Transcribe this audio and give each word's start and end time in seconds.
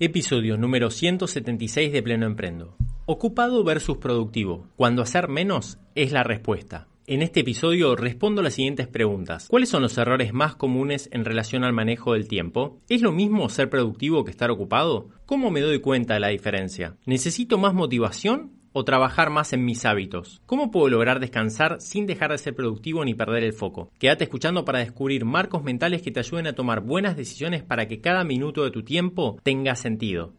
Episodio 0.00 0.56
número 0.56 0.90
176 0.90 1.92
de 1.92 2.02
Pleno 2.02 2.26
Emprendo. 2.26 2.76
Ocupado 3.06 3.62
versus 3.62 3.98
productivo. 3.98 4.66
Cuando 4.74 5.02
hacer 5.02 5.28
menos 5.28 5.78
es 5.94 6.10
la 6.10 6.24
respuesta. 6.24 6.88
En 7.06 7.22
este 7.22 7.40
episodio 7.40 7.94
respondo 7.94 8.42
las 8.42 8.54
siguientes 8.54 8.88
preguntas. 8.88 9.46
¿Cuáles 9.48 9.68
son 9.68 9.82
los 9.82 9.96
errores 9.96 10.32
más 10.32 10.56
comunes 10.56 11.08
en 11.12 11.24
relación 11.24 11.62
al 11.62 11.72
manejo 11.72 12.14
del 12.14 12.26
tiempo? 12.26 12.80
¿Es 12.88 13.02
lo 13.02 13.12
mismo 13.12 13.48
ser 13.48 13.70
productivo 13.70 14.24
que 14.24 14.32
estar 14.32 14.50
ocupado? 14.50 15.10
¿Cómo 15.26 15.52
me 15.52 15.60
doy 15.60 15.78
cuenta 15.78 16.14
de 16.14 16.20
la 16.20 16.28
diferencia? 16.28 16.96
¿Necesito 17.06 17.56
más 17.56 17.72
motivación 17.72 18.50
o 18.74 18.84
trabajar 18.84 19.30
más 19.30 19.54
en 19.54 19.64
mis 19.64 19.86
hábitos? 19.86 20.42
¿Cómo 20.44 20.70
puedo 20.70 20.90
lograr 20.90 21.20
descansar 21.20 21.80
sin 21.80 22.06
dejar 22.06 22.32
de 22.32 22.38
ser 22.38 22.54
productivo 22.54 23.02
ni 23.06 23.14
perder 23.14 23.44
el 23.44 23.54
foco? 23.54 23.90
Quédate 23.98 24.24
escuchando 24.24 24.66
para 24.66 24.80
descubrir 24.80 25.24
marcos 25.24 25.64
mentales 25.64 26.02
que 26.02 26.10
te 26.10 26.20
ayuden 26.20 26.48
a 26.48 26.52
tomar 26.52 26.80
buenas 26.80 27.16
decisiones 27.16 27.62
para 27.62 27.88
que 27.88 28.02
cada 28.02 28.24
minuto 28.24 28.64
de 28.64 28.70
tu 28.70 28.82
tiempo 28.82 29.38
tenga 29.42 29.76
sentido. 29.76 30.34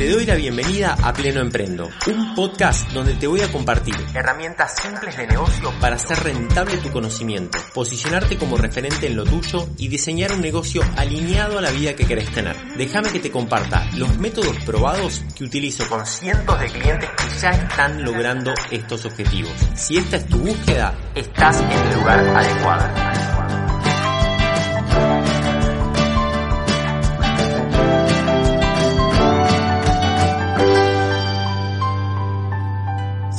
Te 0.00 0.08
doy 0.08 0.24
la 0.24 0.34
bienvenida 0.34 0.96
a 1.02 1.12
Pleno 1.12 1.40
Emprendo, 1.40 1.86
un 2.06 2.34
podcast 2.34 2.90
donde 2.92 3.12
te 3.14 3.26
voy 3.26 3.42
a 3.42 3.52
compartir 3.52 3.94
herramientas 4.14 4.74
simples 4.80 5.14
de 5.14 5.26
negocio 5.26 5.70
para 5.78 5.96
hacer 5.96 6.18
rentable 6.20 6.78
tu 6.78 6.90
conocimiento, 6.90 7.58
posicionarte 7.74 8.38
como 8.38 8.56
referente 8.56 9.08
en 9.08 9.16
lo 9.16 9.24
tuyo 9.24 9.68
y 9.76 9.88
diseñar 9.88 10.32
un 10.32 10.40
negocio 10.40 10.82
alineado 10.96 11.58
a 11.58 11.60
la 11.60 11.70
vida 11.70 11.94
que 11.94 12.06
querés 12.06 12.30
tener. 12.30 12.56
Déjame 12.78 13.10
que 13.10 13.20
te 13.20 13.30
comparta 13.30 13.86
los 13.96 14.16
métodos 14.16 14.56
probados 14.64 15.22
que 15.36 15.44
utilizo 15.44 15.86
con 15.86 16.06
cientos 16.06 16.58
de 16.58 16.66
clientes 16.68 17.10
que 17.10 17.38
ya 17.38 17.50
están 17.50 18.02
logrando 18.02 18.54
estos 18.70 19.04
objetivos. 19.04 19.52
Si 19.74 19.98
esta 19.98 20.16
es 20.16 20.26
tu 20.26 20.38
búsqueda, 20.38 20.98
estás 21.14 21.60
en 21.60 21.70
el 21.70 21.94
lugar 21.94 22.20
adecuado. 22.20 23.39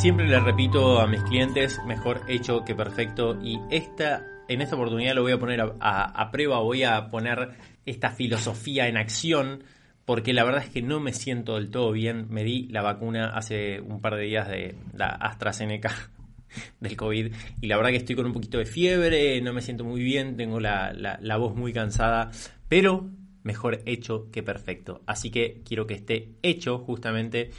Siempre 0.01 0.27
le 0.27 0.39
repito 0.39 0.99
a 0.99 1.05
mis 1.05 1.21
clientes, 1.21 1.79
mejor 1.85 2.21
hecho 2.27 2.65
que 2.65 2.73
perfecto. 2.73 3.37
Y 3.39 3.59
esta, 3.69 4.25
en 4.47 4.59
esta 4.59 4.75
oportunidad 4.75 5.13
lo 5.13 5.21
voy 5.21 5.31
a 5.31 5.37
poner 5.37 5.61
a, 5.61 6.31
prueba, 6.31 6.59
voy 6.59 6.81
a 6.81 7.11
poner 7.11 7.51
esta 7.85 8.09
filosofía 8.09 8.87
en 8.87 8.97
acción, 8.97 9.63
porque 10.03 10.33
la 10.33 10.43
verdad 10.43 10.63
es 10.63 10.71
que 10.71 10.81
no 10.81 10.99
me 10.99 11.13
siento 11.13 11.53
del 11.53 11.69
todo 11.69 11.91
bien. 11.91 12.25
Me 12.31 12.43
di 12.43 12.67
la 12.69 12.81
vacuna 12.81 13.27
hace 13.27 13.79
un 13.79 14.01
par 14.01 14.15
de 14.15 14.23
días 14.23 14.49
de 14.49 14.73
la 14.95 15.05
AstraZeneca 15.05 15.93
del 16.79 16.97
COVID 16.97 17.31
y 17.61 17.67
la 17.67 17.77
verdad 17.77 17.91
que 17.91 17.97
estoy 17.97 18.15
con 18.15 18.25
un 18.25 18.33
poquito 18.33 18.57
de 18.57 18.65
fiebre, 18.65 19.39
no 19.41 19.53
me 19.53 19.61
siento 19.61 19.83
muy 19.83 20.01
bien, 20.01 20.35
tengo 20.35 20.59
la, 20.59 20.93
la 20.93 21.37
voz 21.37 21.55
muy 21.55 21.73
cansada, 21.73 22.31
pero 22.67 23.07
mejor 23.43 23.83
hecho 23.85 24.31
que 24.31 24.41
perfecto. 24.41 25.03
Así 25.05 25.29
que 25.29 25.61
quiero 25.63 25.85
que 25.85 25.93
esté 25.93 26.31
hecho 26.41 26.79
justamente 26.79 27.51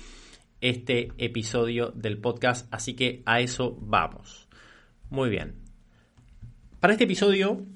este 0.62 1.10
episodio 1.18 1.90
del 1.90 2.18
podcast, 2.18 2.72
así 2.72 2.94
que 2.94 3.22
a 3.26 3.40
eso 3.40 3.76
vamos. 3.82 4.48
Muy 5.10 5.28
bien. 5.28 5.56
Para 6.80 6.94
este 6.94 7.04
episodio 7.04 7.66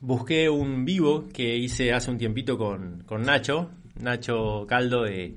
busqué 0.00 0.48
un 0.48 0.84
vivo 0.84 1.28
que 1.32 1.56
hice 1.56 1.92
hace 1.92 2.10
un 2.10 2.18
tiempito 2.18 2.58
con, 2.58 3.04
Nacho, 3.24 3.70
Nacho 4.00 4.66
Caldo 4.68 5.02
de 5.04 5.34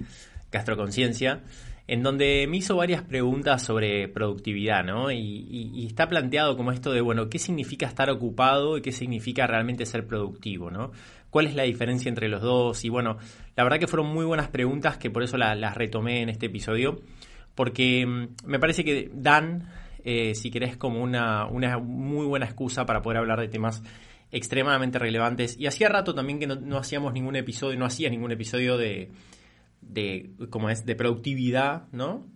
Castroconciencia, 0.49 1.43
en 1.87 2.03
donde 2.03 2.45
me 2.49 2.57
hizo 2.57 2.75
varias 2.75 3.03
preguntas 3.03 3.63
sobre 3.63 4.07
productividad, 4.07 4.83
¿no? 4.83 5.11
Y, 5.11 5.17
y, 5.17 5.85
está 5.85 6.07
planteado 6.07 6.57
como 6.57 6.71
esto 6.71 6.91
de, 6.91 7.01
bueno, 7.01 7.29
¿qué 7.29 7.37
significa 7.39 7.85
estar 7.85 8.09
ocupado 8.09 8.77
y 8.77 8.81
qué 8.81 8.91
significa 8.91 9.45
realmente 9.45 9.85
ser 9.85 10.07
productivo, 10.07 10.71
¿no? 10.71 10.91
Cuál 11.29 11.47
es 11.47 11.55
la 11.55 11.63
diferencia 11.63 12.09
entre 12.09 12.29
los 12.29 12.41
dos. 12.41 12.83
Y 12.85 12.89
bueno, 12.89 13.17
la 13.55 13.63
verdad 13.63 13.79
que 13.79 13.87
fueron 13.87 14.07
muy 14.07 14.25
buenas 14.25 14.49
preguntas 14.49 14.97
que 14.97 15.09
por 15.09 15.23
eso 15.23 15.37
las 15.37 15.75
retomé 15.75 16.21
en 16.21 16.29
este 16.29 16.47
episodio, 16.47 17.01
porque 17.55 18.05
mm, 18.05 18.47
me 18.47 18.59
parece 18.59 18.83
que 18.83 19.09
dan, 19.13 19.69
eh, 20.03 20.35
si 20.35 20.51
querés, 20.51 20.77
como 20.77 21.01
una, 21.01 21.45
una 21.47 21.77
muy 21.77 22.25
buena 22.25 22.45
excusa 22.45 22.85
para 22.85 23.01
poder 23.01 23.19
hablar 23.19 23.39
de 23.39 23.47
temas 23.47 23.83
extremadamente 24.31 24.99
relevantes. 24.99 25.57
Y 25.59 25.67
hacía 25.67 25.89
rato 25.89 26.13
también 26.13 26.39
que 26.39 26.47
no, 26.47 26.77
hacíamos 26.77 27.13
ningún 27.13 27.35
episodio, 27.35 27.77
no 27.77 27.85
hacía 27.85 28.09
ningún 28.09 28.31
episodio 28.31 28.77
de, 28.77 29.11
de, 29.81 30.31
como 30.49 30.69
es, 30.69 30.85
de 30.85 30.95
productividad, 30.95 31.87
¿no? 31.91 32.27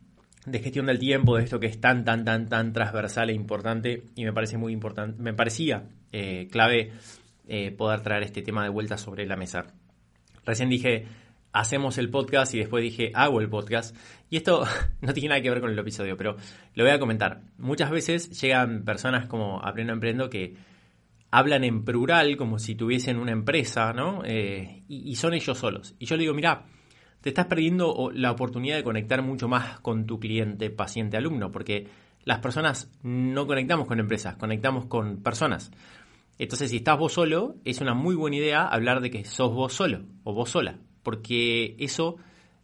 de 0.46 0.60
gestión 0.60 0.86
del 0.86 1.00
tiempo, 1.00 1.38
de 1.38 1.44
esto 1.44 1.60
que 1.60 1.68
es 1.68 1.80
tan, 1.80 2.06
tan, 2.06 2.24
tan, 2.24 2.48
tan 2.48 2.74
transversal 2.74 3.30
e 3.30 3.34
importante 3.34 4.04
y 4.16 4.24
me 4.24 4.34
parece 4.34 4.58
muy 4.58 4.74
importante, 4.74 5.22
me 5.22 5.34
parecía 5.34 5.90
eh, 6.12 6.48
clave 6.50 6.92
eh, 7.50 7.72
poder 7.72 8.02
traer 8.02 8.24
este 8.24 8.42
tema 8.42 8.64
de 8.64 8.70
vuelta 8.70 8.98
sobre 8.98 9.26
la 9.26 9.36
mesa. 9.36 9.66
Recién 10.46 10.70
dije, 10.70 11.08
hacemos 11.52 11.98
el 11.98 12.10
podcast 12.10 12.54
y 12.54 12.60
después 12.60 12.84
dije, 12.84 13.12
hago 13.14 13.42
el 13.42 13.50
podcast. 13.50 13.96
Y 14.30 14.38
esto 14.38 14.66
no 15.02 15.14
tiene 15.14 15.30
nada 15.30 15.42
que 15.42 15.50
ver 15.50 15.62
con 15.62 15.72
el 15.72 15.80
episodio, 15.80 16.16
pero 16.16 16.38
lo 16.76 16.84
voy 16.84 16.94
a 16.94 17.00
comentar. 17.00 17.42
Muchas 17.58 17.92
veces 17.92 18.40
llegan 18.40 18.84
personas 18.86 19.28
como 19.28 19.60
a 19.64 19.74
pleno 19.74 19.94
emprendo 19.94 20.30
que 20.30 20.56
hablan 21.32 21.64
en 21.64 21.84
plural 21.84 22.38
como 22.38 22.60
si 22.60 22.76
tuviesen 22.76 23.18
una 23.18 23.32
empresa, 23.32 23.94
¿no? 23.94 24.24
Eh, 24.26 24.84
y, 24.88 25.12
y, 25.12 25.16
son 25.16 25.34
ellos 25.34 25.58
solos. 25.58 25.96
Y 26.00 26.06
yo 26.06 26.16
le 26.16 26.22
digo, 26.22 26.34
mira, 26.34 26.66
te 27.22 27.30
estás 27.30 27.46
perdiendo 27.48 28.12
la 28.14 28.32
oportunidad 28.32 28.78
de 28.78 28.84
conectar 28.84 29.22
mucho 29.22 29.48
más 29.48 29.80
con 29.82 30.06
tu 30.06 30.20
cliente, 30.20 30.70
paciente, 30.70 31.18
alumno, 31.18 31.52
porque 31.52 31.88
las 32.24 32.40
personas 32.40 32.92
no 33.04 33.48
conectamos 33.48 33.88
con 33.88 34.00
empresas, 34.00 34.36
conectamos 34.36 34.86
con 34.86 35.22
personas. 35.24 35.72
Entonces, 36.40 36.72
si 36.72 36.78
estás 36.78 36.98
vos 36.98 37.12
solo, 37.12 37.58
es 37.66 37.82
una 37.82 37.94
muy 37.94 38.16
buena 38.16 38.38
idea 38.38 38.66
hablar 38.66 39.02
de 39.02 39.12
que 39.12 39.26
sos 39.26 39.54
vos 39.54 39.74
solo 39.74 40.06
o 40.24 40.34
vos 40.34 40.50
sola, 40.50 40.80
porque 41.04 41.76
eso 41.80 42.16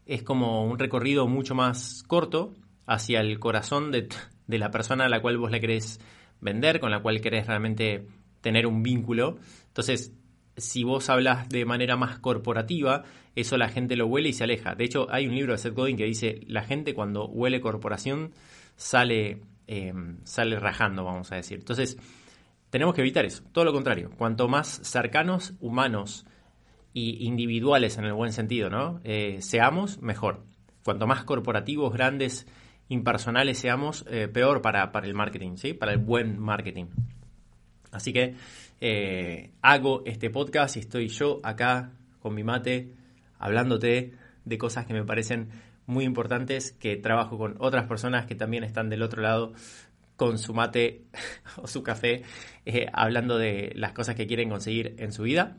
es 0.06 0.24
como 0.24 0.66
un 0.66 0.80
recorrido 0.80 1.28
mucho 1.28 1.56
más 1.56 2.02
corto 2.08 2.56
hacia 2.86 3.20
el 3.20 3.38
corazón 3.38 3.92
de, 3.92 4.08
la 4.48 4.72
persona 4.72 5.06
a 5.06 5.10
la 5.10 5.22
cual 5.22 5.38
vos 5.38 5.52
le 5.52 5.60
querés 5.60 6.00
vender, 6.40 6.80
con 6.80 6.90
la 6.90 7.02
cual 7.02 7.20
querés 7.20 7.48
realmente 7.48 8.08
tener 8.40 8.66
un 8.66 8.82
vínculo. 8.82 9.40
Entonces, 9.68 10.14
si 10.56 10.86
vos 10.86 11.10
hablas 11.10 11.50
de 11.50 11.66
manera 11.66 11.98
más 11.98 12.18
corporativa, 12.20 13.04
eso 13.36 13.58
la 13.58 13.68
gente 13.68 13.98
lo 13.98 14.08
huele 14.08 14.30
y 14.30 14.34
se 14.34 14.46
aleja. 14.46 14.76
De 14.76 14.86
hecho, 14.86 15.08
hay 15.12 15.28
un 15.28 15.36
libro 15.36 15.52
de 15.52 15.58
Seth 15.58 15.76
Godin 15.76 15.98
que 15.98 16.06
dice, 16.06 16.40
la 16.48 16.64
gente 16.64 16.94
cuando 16.94 17.28
huele 17.28 17.60
corporación 17.60 18.32
sale, 18.78 19.42
eh, 19.68 19.94
sale 20.24 20.60
rajando, 20.60 21.04
vamos 21.04 21.30
a 21.34 21.36
decir. 21.36 21.58
Entonces, 21.60 21.98
tenemos 22.70 22.94
que 22.94 23.02
evitar 23.02 23.26
eso, 23.26 23.44
todo 23.52 23.66
lo 23.66 23.74
contrario. 23.74 24.12
Cuanto 24.18 24.48
más 24.48 24.82
cercanos, 24.84 25.54
humanos 25.60 26.26
y 26.94 27.26
individuales 27.26 27.98
en 27.98 28.06
el 28.06 28.14
buen 28.14 28.32
sentido, 28.32 28.70
¿no? 28.70 29.02
Eh, 29.04 29.38
seamos, 29.42 30.02
mejor. 30.02 30.44
Cuanto 30.84 31.08
más 31.08 31.24
corporativos, 31.24 31.92
grandes, 31.94 32.48
impersonales 32.90 33.58
seamos, 33.58 34.06
eh, 34.10 34.28
peor 34.28 34.62
para, 34.62 34.92
para, 34.92 35.08
el 35.08 35.14
marketing, 35.14 35.58
¿sí? 35.58 35.74
Para 35.74 35.92
el 35.94 35.98
buen 35.98 36.40
marketing. 36.40 36.86
Así 37.92 38.14
que 38.14 38.36
eh, 38.82 39.52
hago 39.62 40.04
este 40.06 40.30
podcast 40.30 40.76
y 40.76 40.80
estoy 40.80 41.08
yo 41.08 41.40
acá 41.44 41.92
con 42.20 42.36
mi 42.36 42.44
mate 42.44 42.94
hablándote 43.40 44.14
de 44.44 44.58
cosas 44.58 44.86
que 44.86 44.94
me 44.94 45.04
parecen 45.04 45.50
muy 45.86 46.04
importantes, 46.04 46.72
que 46.72 46.96
trabajo 46.98 47.38
con 47.38 47.56
otras 47.60 47.86
personas 47.86 48.26
que 48.26 48.36
también 48.36 48.64
están 48.64 48.90
del 48.90 49.04
otro 49.04 49.22
lado 49.22 49.54
con 50.16 50.38
su 50.38 50.54
mate 50.54 51.04
o 51.58 51.68
su 51.68 51.84
café, 51.84 52.24
eh, 52.66 52.88
hablando 52.94 53.38
de 53.38 53.72
las 53.76 53.94
cosas 53.94 54.16
que 54.16 54.28
quieren 54.28 54.50
conseguir 54.50 54.96
en 55.00 55.12
su 55.12 55.24
vida 55.24 55.58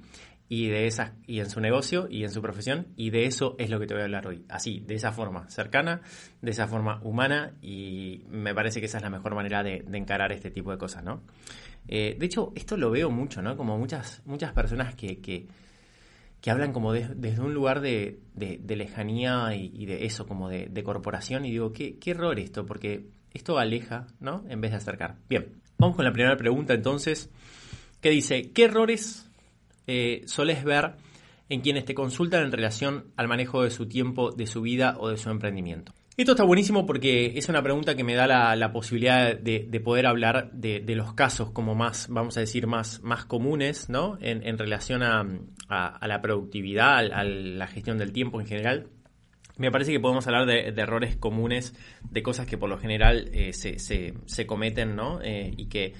y 0.48 0.68
de 0.68 0.86
esas 0.86 1.12
y 1.26 1.40
en 1.40 1.50
su 1.50 1.60
negocio 1.60 2.06
y 2.08 2.22
en 2.22 2.30
su 2.30 2.40
profesión 2.40 2.88
y 2.96 3.10
de 3.10 3.26
eso 3.26 3.56
es 3.58 3.68
lo 3.68 3.80
que 3.80 3.86
te 3.86 3.94
voy 3.94 4.02
a 4.02 4.04
hablar 4.04 4.26
hoy. 4.26 4.44
Así 4.48 4.80
de 4.80 4.94
esa 4.94 5.12
forma 5.12 5.48
cercana 5.50 6.02
de 6.40 6.50
esa 6.50 6.68
forma 6.68 7.00
humana 7.02 7.54
y 7.60 8.24
me 8.28 8.54
parece 8.54 8.80
que 8.80 8.86
esa 8.86 8.98
es 8.98 9.02
la 9.02 9.10
mejor 9.10 9.34
manera 9.34 9.62
de, 9.62 9.84
encarar 9.92 10.32
este 10.32 10.50
tipo 10.50 10.70
de 10.70 10.78
cosas 10.78 11.02
no 11.02 11.22
eh, 11.88 12.16
de 12.18 12.26
hecho 12.26 12.52
esto 12.54 12.76
lo 12.76 12.90
veo 12.90 13.10
mucho 13.10 13.42
no 13.42 13.56
como 13.56 13.78
muchas 13.78 14.22
muchas 14.24 14.52
personas 14.52 14.94
que, 14.94 15.20
que, 15.20 15.48
hablan 16.48 16.72
como 16.72 16.92
desde 16.92 17.40
un 17.40 17.54
lugar 17.54 17.80
de, 17.80 18.20
lejanía 18.36 19.56
y, 19.56 19.84
de 19.84 20.04
eso 20.04 20.28
como 20.28 20.48
de, 20.48 20.82
corporación 20.84 21.44
y 21.44 21.50
digo 21.50 21.72
qué, 21.72 21.98
qué 21.98 22.12
error 22.12 22.38
esto 22.38 22.64
porque 22.64 23.08
esto 23.36 23.58
aleja, 23.58 24.06
¿no? 24.20 24.44
En 24.48 24.60
vez 24.60 24.72
de 24.72 24.78
acercar. 24.78 25.16
Bien, 25.28 25.46
vamos 25.78 25.96
con 25.96 26.04
la 26.04 26.12
primera 26.12 26.36
pregunta 26.36 26.74
entonces, 26.74 27.30
que 28.00 28.10
dice, 28.10 28.50
¿qué 28.52 28.64
errores 28.64 29.30
eh, 29.86 30.22
soles 30.26 30.64
ver 30.64 30.96
en 31.48 31.60
quienes 31.60 31.84
te 31.84 31.94
consultan 31.94 32.44
en 32.44 32.52
relación 32.52 33.12
al 33.16 33.28
manejo 33.28 33.62
de 33.62 33.70
su 33.70 33.86
tiempo, 33.86 34.32
de 34.32 34.46
su 34.46 34.62
vida 34.62 34.96
o 34.98 35.08
de 35.08 35.16
su 35.16 35.30
emprendimiento? 35.30 35.92
Esto 36.16 36.32
está 36.32 36.44
buenísimo 36.44 36.86
porque 36.86 37.36
es 37.36 37.50
una 37.50 37.62
pregunta 37.62 37.94
que 37.94 38.02
me 38.02 38.14
da 38.14 38.26
la, 38.56 38.72
posibilidad 38.72 39.36
de, 39.38 39.80
poder 39.84 40.06
hablar 40.06 40.50
de, 40.50 40.82
los 40.96 41.12
casos 41.12 41.50
como 41.50 41.74
más, 41.74 42.06
vamos 42.08 42.38
a 42.38 42.40
decir, 42.40 42.66
más, 42.66 43.02
más 43.02 43.26
comunes, 43.26 43.90
¿no? 43.90 44.16
En, 44.22 44.56
relación 44.56 45.02
a, 45.02 45.26
la 45.68 46.22
productividad, 46.22 47.12
a 47.12 47.22
la 47.22 47.66
gestión 47.66 47.98
del 47.98 48.12
tiempo 48.12 48.40
en 48.40 48.46
general 48.46 48.88
me 49.56 49.70
parece 49.70 49.92
que 49.92 50.00
podemos 50.00 50.26
hablar 50.26 50.46
de, 50.46 50.68
errores 50.68 51.16
comunes, 51.16 51.74
de 52.10 52.22
cosas 52.22 52.46
que 52.46 52.58
por 52.58 52.68
lo 52.68 52.78
general 52.78 53.30
eh, 53.32 53.52
se, 53.52 53.78
se, 53.78 54.46
cometen, 54.46 54.94
¿no? 54.94 55.20
Eh, 55.22 55.52
y 55.56 55.66
que, 55.66 55.94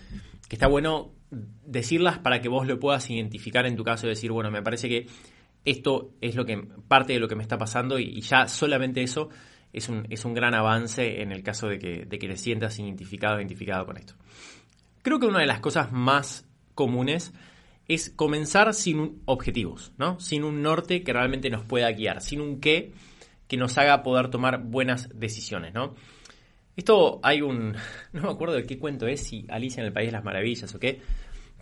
está 0.51 0.69
bueno 0.69 1.13
decirlas 1.31 2.19
para 2.19 2.41
que 2.41 2.49
vos 2.49 2.67
lo 2.67 2.79
puedas 2.79 3.11
identificar 3.11 3.67
en 3.67 3.77
tu 3.77 3.83
caso 3.83 4.07
y 4.07 4.11
decir, 4.11 4.31
bueno, 4.31 4.51
me 4.51 4.63
parece 4.63 4.89
que 4.89 5.07
esto 5.65 6.13
es 6.21 6.37
lo 6.37 6.45
que 6.45 6.57
parte 6.87 7.15
de 7.15 7.19
lo 7.19 7.29
que 7.29 7.35
me 7.35 7.43
está 7.43 7.59
pasando 7.59 7.99
y, 7.99 8.21
ya 8.21 8.47
solamente 8.47 9.03
eso 9.03 9.31
es 9.73 9.89
un, 9.89 10.07
es 10.11 10.25
un, 10.25 10.35
gran 10.35 10.55
avance 10.55 11.23
en 11.23 11.33
el 11.33 11.43
caso 11.43 11.67
de 11.67 11.79
que, 11.79 12.05
de 12.07 12.19
que 12.19 12.29
te 12.29 12.37
sientas 12.37 12.79
identificado 12.79 13.39
identificado 13.39 13.87
con 13.87 13.97
esto. 13.97 14.15
Creo 15.03 15.19
que 15.19 15.27
una 15.27 15.41
de 15.41 15.47
las 15.47 15.61
cosas 15.61 15.93
más 15.93 16.47
comunes 16.75 17.33
es 17.89 18.11
comenzar 18.11 18.75
sin 18.75 19.23
objetivos, 19.25 19.93
¿no? 19.99 20.19
Sin 20.21 20.45
un 20.45 20.63
norte 20.63 21.03
que 21.03 21.13
realmente 21.13 21.51
nos 21.51 21.65
pueda 21.65 21.91
guiar, 21.93 22.21
sin 22.21 22.41
un 22.41 22.61
qué 22.61 22.93
que 23.49 23.57
nos 23.57 23.77
haga 23.79 24.03
poder 24.03 24.29
tomar 24.29 24.63
buenas 24.63 25.09
decisiones, 25.15 25.73
¿no? 25.75 25.95
Esto 26.77 27.21
hay 27.23 27.41
un, 27.41 27.75
no 28.13 28.23
me 28.23 28.31
acuerdo 28.31 28.55
de 28.55 28.65
qué 28.65 28.79
cuento 28.79 29.07
es, 29.07 29.27
si 29.27 29.47
Alicia 29.49 29.81
en 29.81 29.87
el 29.87 29.93
País 29.93 30.09
de 30.09 30.13
las 30.13 30.25
Maravillas 30.25 30.75
o 30.75 30.79
qué, 30.79 31.01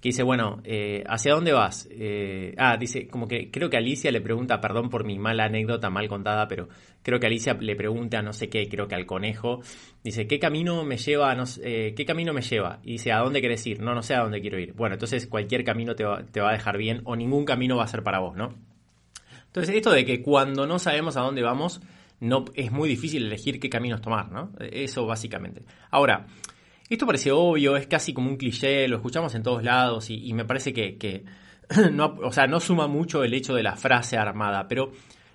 que 0.04 0.10
dice, 0.10 0.22
bueno, 0.22 0.60
eh, 0.64 1.02
¿hacia 1.06 1.32
dónde 1.32 1.54
vas? 1.54 1.88
Eh, 1.90 2.54
ah, 2.58 2.76
dice, 2.76 3.08
como 3.08 3.26
que 3.26 3.50
creo 3.50 3.70
que 3.70 3.78
Alicia 3.78 4.10
le 4.12 4.20
pregunta, 4.20 4.60
perdón 4.60 4.90
por 4.90 5.06
mi 5.06 5.18
mala 5.18 5.46
anécdota 5.46 5.88
mal 5.88 6.08
contada, 6.08 6.46
pero 6.46 6.68
creo 7.02 7.18
que 7.18 7.26
Alicia 7.26 7.54
le 7.54 7.74
pregunta, 7.74 8.20
no 8.20 8.34
sé 8.34 8.50
qué, 8.50 8.68
creo 8.68 8.86
que 8.86 8.96
al 8.96 9.06
conejo, 9.06 9.60
dice, 10.02 10.26
¿qué 10.26 10.38
camino 10.38 10.84
me 10.84 10.98
lleva? 10.98 11.34
Eh, 11.62 11.94
¿Qué 11.96 12.04
camino 12.04 12.34
me 12.34 12.42
lleva? 12.42 12.80
Y 12.82 12.92
dice, 12.92 13.12
¿a 13.12 13.20
dónde 13.20 13.40
quieres 13.40 13.66
ir? 13.66 13.80
No, 13.80 13.94
no 13.94 14.02
sé 14.02 14.14
a 14.14 14.20
dónde 14.20 14.42
quiero 14.42 14.58
ir. 14.58 14.74
Bueno, 14.74 14.96
entonces 14.96 15.26
cualquier 15.26 15.64
camino 15.64 15.94
te 15.94 16.04
va, 16.04 16.22
te 16.22 16.42
va 16.42 16.50
a 16.50 16.52
dejar 16.52 16.76
bien 16.76 17.00
o 17.04 17.16
ningún 17.16 17.46
camino 17.46 17.78
va 17.78 17.84
a 17.84 17.88
ser 17.88 18.02
para 18.02 18.18
vos, 18.18 18.36
¿no? 18.36 18.73
Entonces, 19.54 19.76
esto 19.76 19.92
de 19.92 20.04
que 20.04 20.20
cuando 20.20 20.66
no 20.66 20.80
sabemos 20.80 21.16
a 21.16 21.20
dónde 21.20 21.40
vamos, 21.40 21.80
no, 22.18 22.44
es 22.54 22.72
muy 22.72 22.88
difícil 22.88 23.24
elegir 23.24 23.60
qué 23.60 23.70
caminos 23.70 24.00
tomar, 24.00 24.32
¿no? 24.32 24.50
Eso 24.58 25.06
básicamente. 25.06 25.62
Ahora, 25.92 26.26
esto 26.88 27.06
parece 27.06 27.30
obvio, 27.30 27.76
es 27.76 27.86
casi 27.86 28.12
como 28.12 28.30
un 28.30 28.36
cliché, 28.36 28.88
lo 28.88 28.96
escuchamos 28.96 29.32
en 29.36 29.44
todos 29.44 29.62
lados 29.62 30.10
y, 30.10 30.32
me 30.32 30.44
parece 30.44 30.72
que, 30.72 31.24
no, 31.92 32.16
o 32.24 32.32
sea, 32.32 32.48
no 32.48 32.58
suma 32.58 32.88
mucho 32.88 33.22
el 33.22 33.32
hecho 33.32 33.54
de 33.54 33.62
la 33.62 33.76
frase 33.76 34.16
armada, 34.16 34.66
pero 34.66 34.90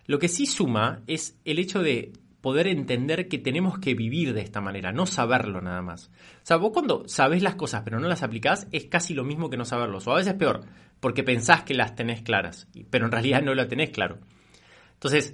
lo 0.06 0.20
que 0.20 0.28
sí 0.28 0.46
suma 0.46 1.00
es 1.08 1.40
el 1.46 1.58
hecho 1.58 1.82
de 1.82 2.12
poder 2.42 2.68
entender 2.68 3.28
que 3.28 3.38
tenemos 3.38 3.80
que 3.80 3.94
vivir 3.94 4.34
de 4.34 4.42
esta 4.42 4.62
manera, 4.62 4.92
no 4.92 5.06
saberlo 5.06 5.62
nada 5.62 5.82
más. 5.82 6.10
O 6.42 6.46
sea, 6.46 6.58
vos 6.58 6.72
cuando 6.74 7.08
sabés 7.08 7.44
las 7.44 7.56
cosas 7.56 7.82
pero 7.84 8.00
no 8.00 8.08
las 8.08 8.24
aplicás 8.24 8.68
es 8.72 8.86
casi 8.86 9.14
lo 9.14 9.24
mismo 9.24 9.50
que 9.50 9.58
no 9.58 9.66
saberlos, 9.66 10.08
o 10.08 10.12
a 10.12 10.18
veces 10.18 10.34
peor, 10.36 10.62
porque 11.00 11.24
pensás 11.24 11.64
que 11.64 11.74
las 11.74 11.96
tenés 11.96 12.22
claras, 12.22 12.68
pero 12.90 13.06
en 13.06 13.12
realidad 13.12 13.42
no 13.42 13.54
lo 13.54 13.68
tenés 13.68 13.90
claro. 13.90 14.20
Entonces, 14.94 15.34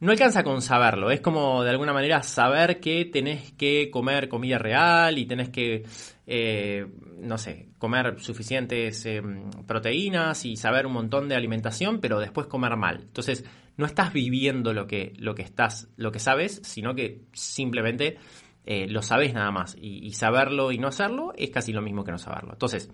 no 0.00 0.10
alcanza 0.10 0.42
con 0.42 0.60
saberlo, 0.60 1.10
es 1.10 1.20
como 1.20 1.62
de 1.62 1.70
alguna 1.70 1.92
manera 1.92 2.22
saber 2.22 2.78
que 2.80 3.06
tenés 3.06 3.52
que 3.52 3.90
comer 3.90 4.28
comida 4.28 4.58
real 4.58 5.18
y 5.18 5.24
tenés 5.24 5.48
que, 5.48 5.84
eh, 6.26 6.86
no 7.20 7.38
sé, 7.38 7.70
comer 7.78 8.20
suficientes 8.20 9.06
eh, 9.06 9.22
proteínas 9.66 10.44
y 10.44 10.56
saber 10.56 10.86
un 10.86 10.92
montón 10.92 11.28
de 11.28 11.36
alimentación, 11.36 12.00
pero 12.00 12.18
después 12.20 12.48
comer 12.48 12.76
mal. 12.76 13.00
Entonces, 13.02 13.44
no 13.76 13.86
estás 13.86 14.12
viviendo 14.12 14.72
lo 14.72 14.86
que, 14.86 15.12
lo 15.18 15.34
que 15.34 15.42
estás, 15.42 15.88
lo 15.96 16.12
que 16.12 16.18
sabes, 16.18 16.60
sino 16.64 16.94
que 16.94 17.22
simplemente 17.32 18.18
eh, 18.64 18.86
lo 18.88 19.02
sabes 19.02 19.34
nada 19.34 19.50
más. 19.50 19.76
y 19.80 20.12
saberlo 20.12 20.72
y 20.72 20.78
no 20.78 20.88
hacerlo 20.88 21.32
es 21.36 21.50
casi 21.50 21.72
lo 21.72 21.82
mismo 21.82 22.04
que 22.04 22.12
no 22.12 22.18
saberlo. 22.18 22.52
Entonces, 22.52 22.90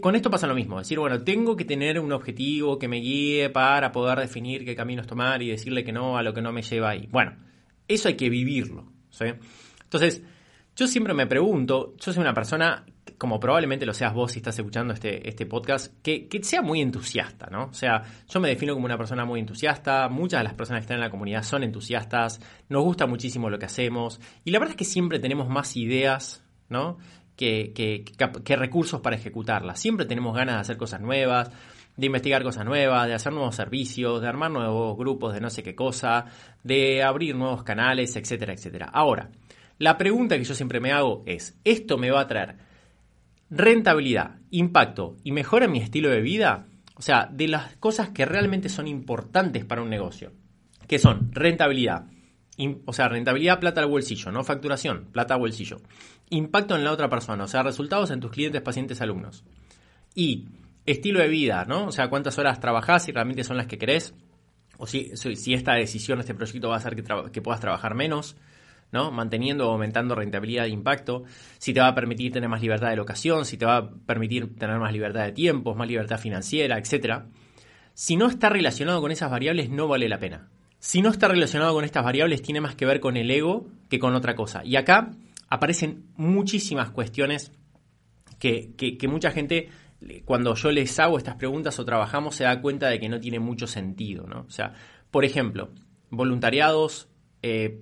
con 0.00 0.16
esto 0.16 0.30
pasa 0.30 0.46
lo 0.46 0.54
mismo, 0.54 0.78
decir, 0.78 0.98
bueno, 0.98 1.22
tengo 1.22 1.56
que 1.56 1.66
tener 1.66 2.00
un 2.00 2.10
objetivo 2.12 2.78
que 2.78 2.88
me 2.88 2.98
guíe 2.98 3.50
para 3.50 3.92
poder 3.92 4.18
definir 4.18 4.64
qué 4.64 4.74
caminos 4.74 5.06
tomar 5.06 5.42
y 5.42 5.50
decirle 5.50 5.84
que 5.84 5.92
no 5.92 6.16
a 6.16 6.22
lo 6.22 6.32
que 6.32 6.40
no 6.40 6.52
me 6.52 6.62
lleva 6.62 6.90
ahí. 6.90 7.06
Bueno, 7.10 7.36
eso 7.86 8.08
hay 8.08 8.14
que 8.14 8.30
vivirlo. 8.30 8.86
Entonces, 9.82 10.22
yo 10.74 10.86
siempre 10.86 11.12
me 11.12 11.26
pregunto, 11.26 11.94
yo 11.98 12.12
soy 12.12 12.22
una 12.22 12.32
persona, 12.32 12.86
como 13.18 13.38
probablemente 13.40 13.86
lo 13.86 13.94
seas 13.94 14.14
vos 14.14 14.32
si 14.32 14.38
estás 14.38 14.58
escuchando 14.58 14.94
este, 14.94 15.28
este 15.28 15.46
podcast, 15.46 15.92
que, 16.02 16.28
que, 16.28 16.42
sea 16.42 16.62
muy 16.62 16.80
entusiasta, 16.80 17.48
¿no? 17.50 17.64
O 17.66 17.74
sea, 17.74 18.02
yo 18.28 18.40
me 18.40 18.48
defino 18.48 18.74
como 18.74 18.86
una 18.86 18.96
persona 18.96 19.24
muy 19.24 19.40
entusiasta, 19.40 20.08
muchas 20.08 20.40
de 20.40 20.44
las 20.44 20.54
personas 20.54 20.80
que 20.80 20.84
están 20.84 20.96
en 20.96 21.02
la 21.02 21.10
comunidad 21.10 21.42
son 21.42 21.62
entusiastas, 21.62 22.40
nos 22.68 22.82
gusta 22.82 23.06
muchísimo 23.06 23.50
lo 23.50 23.58
que 23.58 23.66
hacemos, 23.66 24.20
y 24.44 24.50
la 24.50 24.58
verdad 24.58 24.72
es 24.72 24.76
que 24.76 24.84
siempre 24.84 25.18
tenemos 25.18 25.48
más 25.48 25.76
ideas, 25.76 26.44
¿no? 26.68 26.98
que, 27.36 28.56
recursos 28.56 29.00
para 29.00 29.16
ejecutarla. 29.16 29.76
Siempre 29.76 30.06
tenemos 30.06 30.34
ganas 30.34 30.56
de 30.56 30.60
hacer 30.60 30.76
cosas 30.76 31.00
nuevas, 31.00 31.50
de 31.96 32.06
investigar 32.06 32.42
cosas 32.42 32.64
nuevas, 32.64 33.06
de 33.06 33.14
hacer 33.14 33.32
nuevos 33.32 33.54
servicios, 33.54 34.20
de 34.20 34.28
armar 34.28 34.50
nuevos 34.50 34.96
grupos 34.96 35.34
de 35.34 35.40
no 35.40 35.50
sé 35.50 35.62
qué 35.62 35.74
cosa, 35.74 36.26
de 36.62 37.02
abrir 37.02 37.36
nuevos 37.36 37.62
canales, 37.62 38.16
etcétera, 38.16 38.52
etcétera. 38.52 38.86
Ahora, 38.92 39.30
la 39.78 39.96
pregunta 39.96 40.36
que 40.36 40.44
yo 40.44 40.54
siempre 40.54 40.80
me 40.80 40.92
hago 40.92 41.22
es, 41.26 41.58
¿esto 41.64 41.98
me 41.98 42.10
va 42.10 42.20
a 42.20 42.28
traer 42.28 42.56
rentabilidad, 43.50 44.38
impacto 44.50 45.16
y 45.22 45.32
mejora 45.32 45.68
mi 45.68 45.78
estilo 45.78 46.10
de 46.10 46.20
vida? 46.20 46.66
O 46.96 47.02
sea, 47.02 47.28
de 47.30 47.48
las 47.48 47.76
cosas 47.76 48.10
que 48.10 48.24
realmente 48.24 48.68
son 48.68 48.86
importantes 48.86 49.64
para 49.64 49.82
un 49.82 49.90
negocio, 49.90 50.32
que 50.86 50.98
son 50.98 51.32
rentabilidad, 51.32 52.06
o 52.84 52.92
sea, 52.92 53.08
rentabilidad, 53.08 53.58
plata 53.58 53.80
al 53.80 53.88
bolsillo, 53.88 54.30
no 54.30 54.44
facturación, 54.44 55.06
plata 55.10 55.34
al 55.34 55.40
bolsillo. 55.40 55.80
Impacto 56.30 56.76
en 56.76 56.84
la 56.84 56.92
otra 56.92 57.08
persona, 57.08 57.44
o 57.44 57.48
sea, 57.48 57.62
resultados 57.62 58.10
en 58.10 58.20
tus 58.20 58.30
clientes, 58.30 58.62
pacientes, 58.62 59.00
alumnos. 59.00 59.44
Y 60.14 60.46
estilo 60.86 61.20
de 61.20 61.28
vida, 61.28 61.64
¿no? 61.64 61.86
O 61.86 61.92
sea, 61.92 62.08
cuántas 62.08 62.38
horas 62.38 62.60
trabajás, 62.60 63.04
si 63.04 63.12
realmente 63.12 63.42
son 63.42 63.56
las 63.56 63.66
que 63.66 63.78
querés, 63.78 64.14
o 64.78 64.86
si, 64.86 65.16
si 65.16 65.54
esta 65.54 65.74
decisión, 65.74 66.20
este 66.20 66.34
proyecto 66.34 66.68
va 66.68 66.74
a 66.74 66.78
hacer 66.78 66.94
que, 66.94 67.04
que 67.32 67.42
puedas 67.42 67.60
trabajar 67.60 67.94
menos, 67.94 68.36
¿no? 68.92 69.10
Manteniendo 69.10 69.68
o 69.68 69.72
aumentando 69.72 70.14
rentabilidad 70.14 70.66
e 70.66 70.70
impacto, 70.70 71.24
si 71.58 71.72
te 71.72 71.80
va 71.80 71.88
a 71.88 71.94
permitir 71.94 72.32
tener 72.32 72.48
más 72.48 72.62
libertad 72.62 72.90
de 72.90 72.96
locación, 72.96 73.44
si 73.44 73.56
te 73.56 73.66
va 73.66 73.76
a 73.76 73.90
permitir 73.90 74.56
tener 74.56 74.78
más 74.78 74.92
libertad 74.92 75.24
de 75.24 75.32
tiempo, 75.32 75.74
más 75.74 75.88
libertad 75.88 76.18
financiera, 76.18 76.78
etc. 76.78 77.24
Si 77.94 78.16
no 78.16 78.26
está 78.26 78.48
relacionado 78.48 79.00
con 79.00 79.10
esas 79.10 79.30
variables, 79.30 79.70
no 79.70 79.88
vale 79.88 80.08
la 80.08 80.18
pena. 80.18 80.48
Si 80.78 81.00
no 81.00 81.08
está 81.08 81.28
relacionado 81.28 81.72
con 81.72 81.84
estas 81.84 82.04
variables, 82.04 82.42
tiene 82.42 82.60
más 82.60 82.74
que 82.74 82.84
ver 82.84 83.00
con 83.00 83.16
el 83.16 83.30
ego 83.30 83.66
que 83.88 83.98
con 83.98 84.14
otra 84.14 84.34
cosa. 84.34 84.62
Y 84.64 84.76
acá 84.76 85.12
aparecen 85.48 86.04
muchísimas 86.16 86.90
cuestiones 86.90 87.52
que, 88.38 89.08
mucha 89.08 89.30
gente, 89.30 89.70
cuando 90.26 90.54
yo 90.54 90.70
les 90.70 90.98
hago 90.98 91.16
estas 91.16 91.36
preguntas 91.36 91.78
o 91.78 91.84
trabajamos, 91.84 92.34
se 92.34 92.44
da 92.44 92.60
cuenta 92.60 92.88
de 92.88 93.00
que 93.00 93.08
no 93.08 93.18
tiene 93.18 93.38
mucho 93.38 93.66
sentido. 93.66 94.26
¿no? 94.26 94.44
O 94.46 94.50
sea, 94.50 94.74
por 95.10 95.24
ejemplo, 95.24 95.70
voluntariados, 96.10 97.08
eh, 97.40 97.80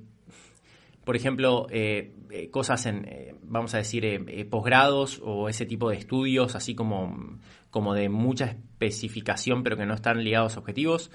por 1.05 1.17
ejemplo, 1.17 1.67
eh, 1.71 2.15
eh, 2.31 2.51
cosas 2.51 2.87
en, 2.87 3.37
vamos 3.43 3.75
a 3.75 3.79
decir, 3.79 4.49
posgrados 4.49 5.21
o 5.25 5.49
ese 5.49 5.67
tipo 5.67 5.91
de 5.91 5.97
estudios, 5.97 6.55
así 6.55 6.75
como, 6.75 7.39
como 7.71 7.95
de 7.95 8.09
mucha 8.09 8.45
especificación, 8.47 9.63
pero 9.63 9.77
que 9.77 9.87
no 9.87 9.95
están 9.95 10.23
ligados 10.23 10.57
a 10.57 10.61
objetivos. 10.61 11.11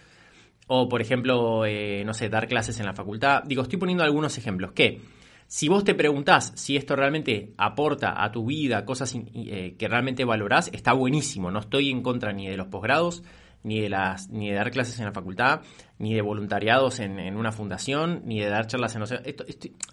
O, 0.68 0.90
por 0.90 1.02
ejemplo, 1.02 1.66
eh, 1.66 2.04
no 2.06 2.14
sé, 2.14 2.28
dar 2.30 2.48
clases 2.48 2.80
en 2.80 2.86
la 2.86 2.94
facultad. 2.94 3.44
Digo, 3.46 3.64
estoy 3.64 3.80
poniendo 3.80 4.04
algunos 4.04 4.38
ejemplos. 4.38 4.74
Que 4.74 5.00
si 5.48 5.70
vos 5.70 5.86
te 5.86 5.96
preguntás 5.96 6.52
si 6.56 6.76
esto 6.76 6.96
realmente 6.96 7.54
aporta 7.58 8.22
a 8.22 8.32
tu 8.32 8.46
vida 8.46 8.84
cosas 8.84 9.16
eh, 9.16 9.76
que 9.80 9.88
realmente 9.88 10.26
valorás, 10.26 10.70
está 10.74 10.92
buenísimo. 10.92 11.52
No 11.52 11.60
estoy 11.60 11.90
en 11.90 12.02
contra 12.02 12.34
ni 12.34 12.48
de 12.48 12.58
los 12.58 12.68
posgrados, 12.68 13.24
ni 13.64 13.82
de, 13.82 13.90
las, 13.90 14.30
ni 14.30 14.50
de 14.50 14.56
dar 14.56 14.72
clases 14.72 14.98
en 15.00 15.06
la 15.06 15.12
facultad, 15.12 15.62
ni 16.00 16.14
de 16.14 16.22
voluntariados 16.22 17.00
en, 17.00 17.36
una 17.36 17.52
fundación, 17.52 18.22
ni 18.26 18.40
de 18.40 18.50
dar 18.50 18.68
charlas 18.68 18.96
en... 18.96 19.04
Esto, 19.04 19.46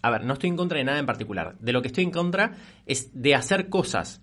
a 0.03 0.11
ver, 0.11 0.25
no 0.25 0.35
estoy 0.35 0.51
en 0.51 0.57
contra 0.57 0.79
de 0.79 0.85
nada 0.85 0.99
en 0.99 1.07
particular. 1.07 1.57
De 1.59 1.73
lo 1.73 1.83
que 1.83 1.89
estoy 1.89 2.05
en 2.05 2.11
contra 2.11 2.53
es 2.87 3.11
de 3.15 3.35
hacer 3.35 3.69
cosas 3.69 4.21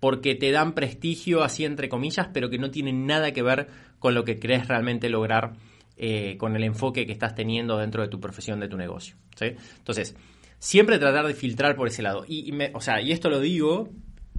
porque 0.00 0.34
te 0.34 0.50
dan 0.50 0.74
prestigio, 0.74 1.42
así 1.42 1.64
entre 1.64 1.88
comillas, 1.88 2.28
pero 2.32 2.50
que 2.50 2.58
no 2.58 2.70
tienen 2.70 3.06
nada 3.06 3.32
que 3.32 3.42
ver 3.42 3.68
con 3.98 4.14
lo 4.14 4.24
que 4.24 4.38
crees 4.38 4.68
realmente 4.68 5.08
lograr 5.08 5.54
eh, 5.96 6.36
con 6.36 6.56
el 6.56 6.64
enfoque 6.64 7.06
que 7.06 7.12
estás 7.12 7.34
teniendo 7.34 7.78
dentro 7.78 8.02
de 8.02 8.08
tu 8.08 8.20
profesión, 8.20 8.60
de 8.60 8.68
tu 8.68 8.76
negocio. 8.76 9.16
Entonces, 9.40 10.14
siempre 10.58 10.98
tratar 10.98 11.26
de 11.26 11.34
filtrar 11.34 11.76
por 11.76 11.88
ese 11.88 12.02
lado. 12.02 12.24
Y, 12.28 12.52
o 12.72 12.80
sea, 12.80 13.00
y 13.00 13.12
esto 13.12 13.30
lo 13.30 13.40
digo 13.40 13.88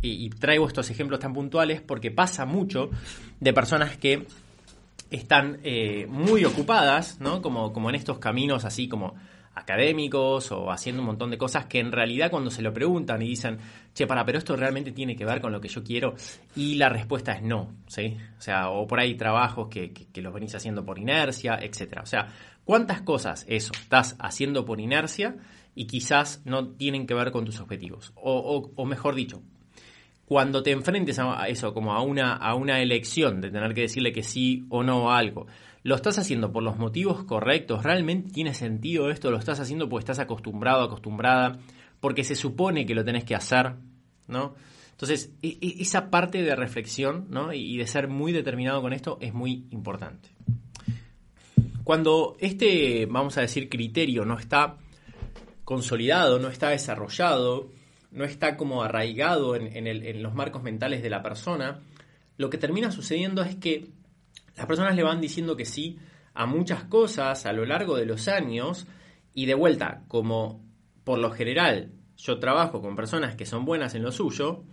y, 0.05 0.29
traigo 0.29 0.67
estos 0.67 0.89
ejemplos 0.89 1.19
tan 1.19 1.33
puntuales 1.33 1.81
porque 1.81 2.11
pasa 2.11 2.45
mucho 2.45 2.89
de 3.39 3.53
personas 3.53 3.97
que 3.97 4.25
están 5.09 5.59
eh, 5.63 6.07
muy 6.07 6.45
ocupadas, 6.45 7.19
¿no? 7.19 7.41
Como, 7.41 7.71
como 7.73 7.89
en 7.89 7.95
estos 7.95 8.19
caminos 8.19 8.65
así 8.65 8.87
como 8.87 9.15
académicos 9.55 10.51
o 10.51 10.69
haciendo 10.69 11.01
un 11.01 11.07
montón 11.07 11.31
de 11.31 11.37
cosas 11.37 11.65
que 11.65 11.79
en 11.79 11.91
realidad 11.91 12.29
cuando 12.29 12.51
se 12.51 12.61
lo 12.61 12.73
preguntan 12.73 13.21
y 13.21 13.29
dicen, 13.29 13.57
che, 13.93 14.05
para, 14.05 14.25
pero 14.25 14.37
esto 14.37 14.55
realmente 14.55 14.91
tiene 14.91 15.15
que 15.15 15.25
ver 15.25 15.41
con 15.41 15.51
lo 15.51 15.61
que 15.61 15.69
yo 15.69 15.83
quiero, 15.83 16.15
y 16.55 16.75
la 16.75 16.89
respuesta 16.89 17.31
es 17.31 17.41
no, 17.41 17.73
¿sí? 17.87 18.17
O 18.37 18.41
sea, 18.41 18.69
o 18.69 18.85
por 18.85 18.99
ahí 18.99 19.15
trabajos 19.15 19.69
que, 19.69 19.93
que, 19.93 20.21
los 20.21 20.33
venís 20.33 20.53
haciendo 20.55 20.85
por 20.85 20.99
inercia, 20.99 21.57
etcétera. 21.61 22.01
O 22.01 22.05
sea, 22.05 22.27
¿cuántas 22.65 23.01
cosas 23.01 23.45
eso 23.47 23.71
estás 23.73 24.17
haciendo 24.19 24.65
por 24.65 24.81
inercia 24.81 25.37
y 25.73 25.87
quizás 25.87 26.41
no 26.43 26.67
tienen 26.67 27.07
que 27.07 27.13
ver 27.13 27.31
con 27.31 27.45
tus 27.45 27.61
objetivos? 27.61 28.11
O, 28.15 28.71
o, 28.75 28.85
mejor 28.85 29.15
dicho, 29.15 29.41
cuando 30.25 30.63
te 30.63 30.71
enfrentes 30.71 31.19
a 31.19 31.47
eso, 31.47 31.73
como 31.73 31.93
a 31.93 32.01
una, 32.01 32.33
a 32.33 32.55
una 32.55 32.81
elección 32.81 33.41
de 33.41 33.51
tener 33.51 33.73
que 33.73 33.81
decirle 33.81 34.11
que 34.11 34.23
sí 34.23 34.65
o 34.69 34.83
no 34.83 35.11
a 35.11 35.17
algo, 35.17 35.47
¿Lo 35.85 35.93
estás 35.93 36.17
haciendo 36.17 36.51
por 36.51 36.63
los 36.63 36.79
motivos 36.79 37.25
correctos? 37.25 37.83
¿Realmente 37.83 38.31
tiene 38.31 38.55
sentido 38.55 39.11
esto? 39.11 39.29
¿Lo 39.29 39.37
estás 39.37 39.59
haciendo 39.59 39.87
porque 39.87 40.01
estás 40.01 40.17
acostumbrado, 40.17 40.81
acostumbrada? 40.81 41.59
Porque 41.99 42.23
se 42.23 42.33
supone 42.33 42.87
que 42.87 42.95
lo 42.95 43.05
tenés 43.05 43.23
que 43.23 43.35
hacer, 43.35 43.75
¿no? 44.27 44.55
Entonces, 44.89 45.31
e, 45.43 45.59
e, 45.61 45.75
esa 45.83 46.09
parte 46.09 46.41
de 46.41 46.55
reflexión 46.55 47.27
¿no? 47.29 47.53
y 47.53 47.77
de 47.77 47.85
ser 47.85 48.07
muy 48.07 48.31
determinado 48.31 48.81
con 48.81 48.93
esto 48.93 49.19
es 49.21 49.35
muy 49.35 49.67
importante. 49.69 50.29
Cuando 51.83 52.35
este, 52.39 53.05
vamos 53.05 53.37
a 53.37 53.41
decir, 53.41 53.69
criterio 53.69 54.25
no 54.25 54.39
está 54.39 54.77
consolidado, 55.65 56.39
no 56.39 56.47
está 56.47 56.69
desarrollado, 56.69 57.69
no 58.15 58.23
está 58.23 58.55
como 58.55 58.81
arraigado 58.81 59.55
en, 59.55 60.23
los 60.23 60.33
marcos 60.33 60.63
mentales 60.63 61.03
de 61.03 61.09
la 61.09 61.21
persona, 61.21 61.81
lo 62.37 62.49
que 62.49 62.57
termina 62.57 62.89
sucediendo 62.89 63.43
es 63.43 63.55
que 63.57 63.89
las 64.55 64.65
personas 64.65 64.95
le 64.95 65.03
van 65.03 65.19
diciendo 65.19 65.57
que 65.57 65.65
sí 65.65 65.99
a 66.33 66.45
muchas 66.45 66.85
cosas 66.85 67.45
a 67.45 67.51
lo 67.51 67.65
largo 67.65 67.97
de 67.97 68.05
los 68.05 68.27
años 68.29 68.87
y 69.33 69.45
de 69.45 69.53
vuelta, 69.53 70.03
como 70.07 70.65
por 71.03 71.19
lo 71.19 71.29
general 71.31 71.91
yo 72.17 72.39
trabajo 72.39 72.81
con 72.81 72.95
personas 72.95 73.35
que 73.35 73.45
son 73.45 73.65
buenas 73.65 73.95
en 73.95 74.03
lo 74.03 74.13
suyo, 74.13 74.63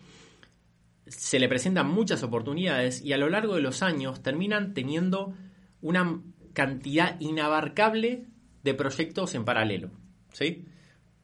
se 1.07 1.41
le 1.41 1.49
presentan 1.49 1.91
muchas 1.91 2.23
oportunidades 2.23 3.03
y 3.03 3.13
a 3.13 3.19
lo 3.19 3.29
largo 3.29 3.57
de 3.57 3.63
los 3.63 3.83
años 3.83 4.23
terminan 4.23 4.73
teniendo 4.73 5.35
una 5.81 6.23
cantidad 6.53 7.19
inabarcable 7.19 8.27
de 8.63 8.75
proyectos 8.75 9.35
en 9.35 9.45
paralelo. 9.45 9.91
¿sí? 10.33 10.65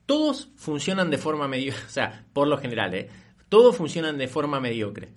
Todos 0.08 0.48
funcionan 0.56 1.10
de 1.10 1.18
forma 1.18 1.48
mediocre, 1.48 1.84
o 1.86 1.90
sea, 1.90 2.24
por 2.32 2.48
lo 2.48 2.56
general, 2.56 2.94
¿eh? 2.94 3.10
todos 3.50 3.76
funcionan 3.76 4.16
de 4.16 4.26
forma 4.26 4.58
mediocre. 4.58 5.10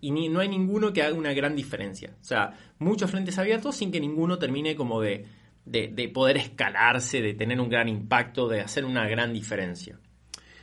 Y 0.00 0.10
no 0.10 0.40
hay 0.40 0.48
ninguno 0.48 0.92
que 0.92 1.04
haga 1.04 1.14
una 1.14 1.32
gran 1.32 1.54
diferencia. 1.54 2.16
O 2.20 2.24
sea, 2.24 2.58
muchos 2.80 3.12
frentes 3.12 3.38
abiertos 3.38 3.76
sin 3.76 3.92
que 3.92 4.00
ninguno 4.00 4.36
termine 4.36 4.74
como 4.74 5.00
de, 5.00 5.26
de, 5.64 6.08
poder 6.08 6.36
escalarse, 6.36 7.22
de 7.22 7.34
tener 7.34 7.60
un 7.60 7.68
gran 7.68 7.88
impacto, 7.88 8.48
de 8.48 8.60
hacer 8.60 8.84
una 8.84 9.06
gran 9.06 9.32
diferencia. 9.32 10.00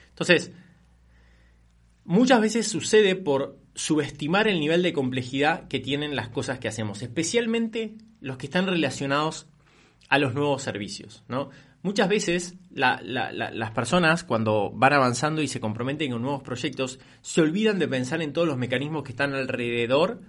Entonces, 0.09 0.51
muchas 2.03 2.41
veces 2.41 2.67
sucede 2.67 3.15
por 3.15 3.57
subestimar 3.73 4.49
el 4.49 4.59
nivel 4.59 4.83
de 4.83 4.91
complejidad 4.91 5.69
que 5.69 5.79
tienen 5.79 6.17
las 6.17 6.27
cosas 6.27 6.59
que 6.59 6.67
hacemos, 6.67 7.01
especialmente 7.01 7.95
los 8.19 8.37
que 8.37 8.47
están 8.47 8.67
relacionados 8.67 9.47
a 10.09 10.19
los 10.19 10.33
nuevos 10.33 10.61
servicios. 10.61 11.23
¿no? 11.29 11.51
Muchas 11.83 12.09
veces 12.09 12.55
las 12.69 13.71
personas 13.71 14.23
cuando 14.23 14.71
van 14.71 14.93
avanzando 14.93 15.41
y 15.41 15.47
se 15.47 15.59
comprometen 15.59 16.11
con 16.11 16.21
nuevos 16.21 16.43
proyectos 16.43 16.99
se 17.21 17.41
olvidan 17.41 17.79
de 17.79 17.87
pensar 17.87 18.21
en 18.21 18.33
todos 18.33 18.47
los 18.47 18.57
mecanismos 18.57 19.03
que 19.03 19.11
están 19.11 19.33
alrededor 19.33 20.21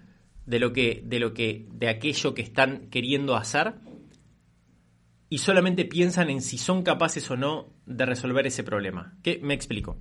de 0.46 0.58
lo 0.58 0.72
que 0.72 1.02
de 1.04 1.20
lo 1.20 1.34
que 1.34 1.66
de 1.72 1.88
aquello 1.88 2.34
que 2.34 2.42
están 2.42 2.88
queriendo 2.88 3.36
hacer 3.36 3.74
y 5.28 5.38
solamente 5.38 5.84
piensan 5.84 6.30
en 6.30 6.42
si 6.42 6.58
son 6.58 6.82
capaces 6.82 7.30
o 7.30 7.36
no 7.36 7.72
de 7.86 8.04
resolver 8.04 8.46
ese 8.46 8.64
problema. 8.64 9.14
¿Qué? 9.22 9.38
Me 9.42 9.54
explico. 9.54 9.98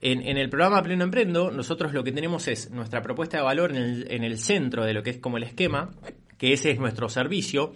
En, 0.00 0.36
el 0.36 0.48
programa 0.48 0.82
Pleno 0.82 1.02
Emprendo, 1.04 1.50
nosotros 1.50 1.92
lo 1.92 2.04
que 2.04 2.12
tenemos 2.12 2.46
es 2.46 2.70
nuestra 2.70 3.02
propuesta 3.02 3.38
de 3.38 3.42
valor 3.42 3.70
en 3.70 3.78
el, 3.78 4.06
en 4.10 4.24
el 4.24 4.38
centro 4.38 4.84
de 4.84 4.92
lo 4.92 5.02
que 5.02 5.10
es 5.10 5.18
como 5.18 5.38
el 5.38 5.44
esquema, 5.44 5.90
que 6.36 6.52
ese 6.52 6.70
es 6.70 6.78
nuestro 6.78 7.08
servicio, 7.08 7.72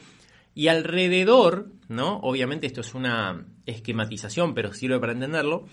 y 0.55 0.69
alrededor, 0.69 1.71
¿no? 1.89 2.19
Obviamente 2.19 2.67
esto 2.67 2.81
es 2.81 2.95
una 2.95 3.47
esquematización, 3.67 4.55
pero 4.55 4.73
sirve 4.73 4.99
para 4.99 5.13
entenderlo. 5.13 5.67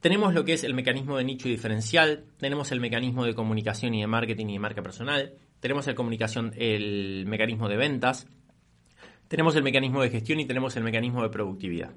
Tenemos 0.00 0.34
lo 0.34 0.44
que 0.44 0.54
es 0.54 0.64
el 0.64 0.74
mecanismo 0.74 1.16
de 1.16 1.24
nicho 1.24 1.48
diferencial, 1.48 2.24
tenemos 2.38 2.72
el 2.72 2.80
mecanismo 2.80 3.24
de 3.24 3.34
comunicación 3.34 3.94
y 3.94 4.00
de 4.00 4.06
marketing 4.06 4.46
y 4.46 4.52
de 4.54 4.58
marca 4.58 4.82
personal, 4.82 5.34
tenemos 5.60 5.86
el 5.86 5.94
comunicación, 5.94 6.52
el 6.56 7.24
mecanismo 7.26 7.68
de 7.68 7.76
ventas, 7.76 8.26
tenemos 9.28 9.54
el 9.54 9.62
mecanismo 9.62 10.02
de 10.02 10.10
gestión 10.10 10.40
y 10.40 10.44
tenemos 10.44 10.76
el 10.76 10.82
mecanismo 10.82 11.22
de 11.22 11.28
productividad. 11.28 11.92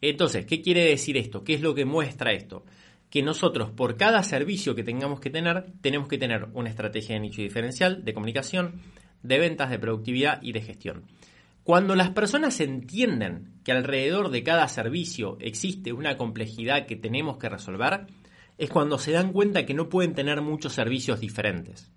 Entonces, 0.00 0.46
¿qué 0.46 0.62
quiere 0.62 0.84
decir 0.84 1.16
esto? 1.16 1.44
¿Qué 1.44 1.54
es 1.54 1.60
lo 1.60 1.74
que 1.74 1.84
muestra 1.84 2.32
esto? 2.32 2.64
Que 3.08 3.22
nosotros, 3.22 3.70
por 3.70 3.96
cada 3.96 4.22
servicio 4.22 4.74
que 4.74 4.82
tengamos 4.82 5.20
que 5.20 5.30
tener, 5.30 5.66
tenemos 5.80 6.08
que 6.08 6.18
tener 6.18 6.48
una 6.54 6.70
estrategia 6.70 7.14
de 7.14 7.20
nicho 7.20 7.42
diferencial, 7.42 8.04
de 8.04 8.14
comunicación, 8.14 8.80
de 9.22 9.38
ventas, 9.38 9.70
de 9.70 9.78
productividad 9.78 10.42
y 10.42 10.52
de 10.52 10.62
gestión. 10.62 11.04
Cuando 11.64 11.94
las 11.94 12.10
personas 12.10 12.58
entienden 12.60 13.52
que 13.64 13.72
alrededor 13.72 14.30
de 14.30 14.42
cada 14.42 14.66
servicio 14.68 15.36
existe 15.40 15.92
una 15.92 16.16
complejidad 16.16 16.86
que 16.86 16.96
tenemos 16.96 17.36
que 17.36 17.48
resolver, 17.48 18.06
es 18.58 18.70
cuando 18.70 18.98
se 18.98 19.12
dan 19.12 19.32
cuenta 19.32 19.64
que 19.66 19.74
no 19.74 19.88
pueden 19.88 20.14
tener 20.14 20.40
muchos 20.42 20.72
servicios 20.72 21.20
diferentes. 21.20 21.90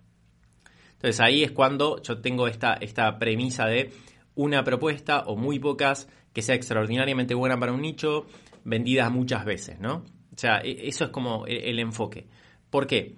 Entonces 0.93 1.19
ahí 1.19 1.43
es 1.43 1.51
cuando 1.51 2.01
yo 2.01 2.19
tengo 2.21 2.47
esta, 2.47 2.75
esta 2.75 3.19
premisa 3.19 3.65
de 3.65 3.91
una 4.35 4.63
propuesta 4.63 5.23
o 5.25 5.35
muy 5.35 5.59
pocas 5.59 6.07
que 6.33 6.41
sea 6.41 6.55
extraordinariamente 6.55 7.33
buena 7.33 7.59
para 7.59 7.73
un 7.73 7.81
nicho, 7.81 8.25
vendidas 8.63 9.11
muchas 9.11 9.43
veces, 9.43 9.79
¿no? 9.79 10.05
O 10.33 10.37
sea, 10.37 10.59
e, 10.59 10.87
eso 10.87 11.05
es 11.05 11.09
como 11.11 11.45
el, 11.45 11.57
el 11.57 11.79
enfoque. 11.79 12.27
¿Por 12.69 12.87
qué? 12.87 13.17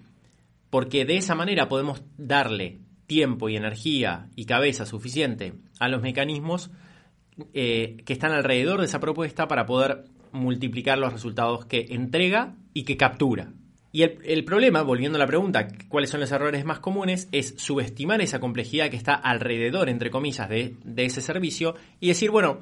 Porque 0.70 1.06
de 1.06 1.18
esa 1.18 1.36
manera 1.36 1.68
podemos 1.68 2.04
darle 2.18 2.80
tiempo 3.08 3.50
y 3.50 3.56
energía 3.56 4.30
y 4.36 4.46
cabeza 4.46 4.86
suficiente 4.86 5.54
a 5.80 5.88
los 5.88 6.02
mecanismos 6.02 6.72
eh, 7.54 7.98
que 8.06 8.14
están 8.14 8.32
alrededor 8.32 8.80
de 8.80 8.86
esa 8.86 9.00
propuesta 9.00 9.48
para 9.48 9.66
poder 9.66 10.06
multiplicar 10.32 10.98
los 10.98 11.14
resultados 11.14 11.66
que 11.66 11.88
entrega 11.90 12.56
y 12.74 12.84
que 12.84 12.98
captura. 12.98 13.52
Y 13.92 14.04
el, 14.04 14.44
problema, 14.44 14.82
volviendo 14.82 15.18
a 15.18 15.20
la 15.20 15.28
pregunta, 15.28 15.70
¿cuáles 15.88 16.10
son 16.10 16.20
los 16.20 16.32
errores 16.32 16.66
más 16.66 16.80
comunes? 16.80 17.30
Es 17.32 17.54
subestimar 17.58 18.22
esa 18.22 18.42
complejidad 18.42 18.90
que 18.90 18.98
está 18.98 19.14
alrededor, 19.14 19.88
entre 19.88 20.12
comillas, 20.12 20.50
de, 20.50 20.76
de 20.84 21.06
ese 21.06 21.22
servicio 21.22 21.76
y 22.02 22.10
decir, 22.10 22.30
bueno, 22.30 22.60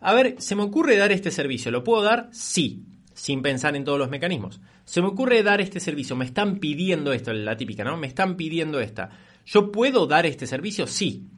a 0.00 0.12
ver, 0.12 0.34
se 0.38 0.56
me 0.56 0.62
ocurre 0.62 0.96
dar 0.96 1.12
este 1.12 1.30
servicio, 1.30 1.70
¿lo 1.70 1.84
puedo 1.84 2.02
dar? 2.02 2.28
Sí, 2.32 2.82
sin 3.14 3.42
pensar 3.42 3.76
en 3.76 3.84
todos 3.84 3.98
los 3.98 4.10
mecanismos. 4.10 4.60
Se 4.84 5.00
me 5.00 5.08
ocurre 5.08 5.42
dar 5.42 5.60
este 5.60 5.80
servicio, 5.80 6.16
me 6.16 6.24
están 6.24 6.58
pidiendo 6.58 7.12
esto, 7.12 7.32
la 7.32 7.56
típica, 7.56 7.82
¿no? 7.82 7.96
Me 7.96 8.06
están 8.06 8.36
pidiendo 8.36 8.80
esta. 8.80 9.10
¿Yo 9.46 9.70
puedo 9.70 10.06
dar 10.06 10.26
este 10.26 10.46
servicio? 10.46 10.86
Sí. 10.86 11.28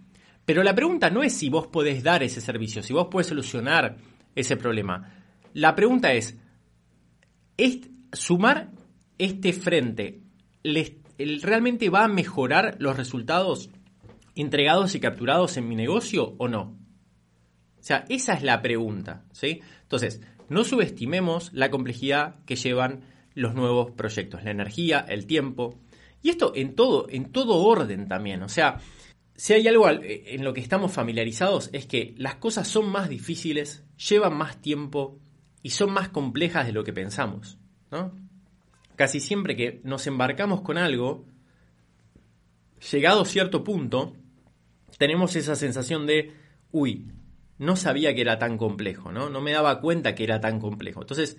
Pero 0.44 0.62
la 0.62 0.74
pregunta 0.74 1.10
no 1.10 1.22
es 1.22 1.34
si 1.34 1.50
vos 1.50 1.66
podés 1.66 2.02
dar 2.02 2.22
ese 2.22 2.40
servicio, 2.40 2.82
si 2.82 2.94
vos 2.94 3.08
podés 3.08 3.26
solucionar 3.28 3.98
ese 4.34 4.56
problema. 4.56 5.12
La 5.52 5.74
pregunta 5.74 6.12
es, 6.14 6.38
¿es 7.58 7.80
¿sumar 8.12 8.70
este 9.18 9.52
frente 9.52 10.22
realmente 11.42 11.90
va 11.90 12.04
a 12.04 12.08
mejorar 12.08 12.76
los 12.78 12.96
resultados 12.96 13.68
entregados 14.34 14.94
y 14.94 15.00
capturados 15.00 15.58
en 15.58 15.68
mi 15.68 15.76
negocio 15.76 16.34
o 16.38 16.48
no? 16.48 16.78
O 17.78 17.82
sea, 17.82 18.06
esa 18.08 18.32
es 18.32 18.42
la 18.42 18.62
pregunta, 18.62 19.24
¿sí? 19.32 19.60
Entonces, 19.82 20.22
no 20.48 20.64
subestimemos 20.64 21.52
la 21.52 21.70
complejidad 21.70 22.36
que 22.46 22.56
llevan 22.56 23.02
los 23.34 23.54
nuevos 23.54 23.90
proyectos, 23.90 24.44
la 24.44 24.50
energía, 24.50 25.04
el 25.08 25.26
tiempo, 25.26 25.78
y 26.22 26.30
esto 26.30 26.52
en 26.54 26.74
todo, 26.74 27.06
en 27.08 27.30
todo 27.32 27.56
orden 27.64 28.08
también. 28.08 28.42
O 28.42 28.48
sea, 28.48 28.80
si 29.34 29.52
hay 29.52 29.68
algo 29.68 29.88
en 29.88 30.44
lo 30.44 30.52
que 30.52 30.60
estamos 30.60 30.92
familiarizados 30.92 31.70
es 31.72 31.86
que 31.86 32.14
las 32.16 32.36
cosas 32.36 32.66
son 32.66 32.90
más 32.90 33.08
difíciles, 33.08 33.84
llevan 34.08 34.36
más 34.36 34.60
tiempo 34.60 35.18
y 35.62 35.70
son 35.70 35.92
más 35.92 36.08
complejas 36.08 36.66
de 36.66 36.72
lo 36.72 36.84
que 36.84 36.92
pensamos. 36.92 37.58
¿no? 37.90 38.12
Casi 38.96 39.20
siempre 39.20 39.54
que 39.54 39.80
nos 39.84 40.06
embarcamos 40.06 40.62
con 40.62 40.76
algo, 40.76 41.24
llegado 42.90 43.22
a 43.22 43.26
cierto 43.26 43.62
punto, 43.62 44.14
tenemos 44.98 45.36
esa 45.36 45.54
sensación 45.54 46.06
de, 46.06 46.34
uy, 46.72 47.12
no 47.58 47.76
sabía 47.76 48.14
que 48.14 48.22
era 48.22 48.38
tan 48.38 48.56
complejo, 48.56 49.12
¿no? 49.12 49.30
No 49.30 49.40
me 49.40 49.52
daba 49.52 49.80
cuenta 49.80 50.14
que 50.14 50.24
era 50.24 50.40
tan 50.40 50.60
complejo. 50.60 51.02
Entonces, 51.02 51.36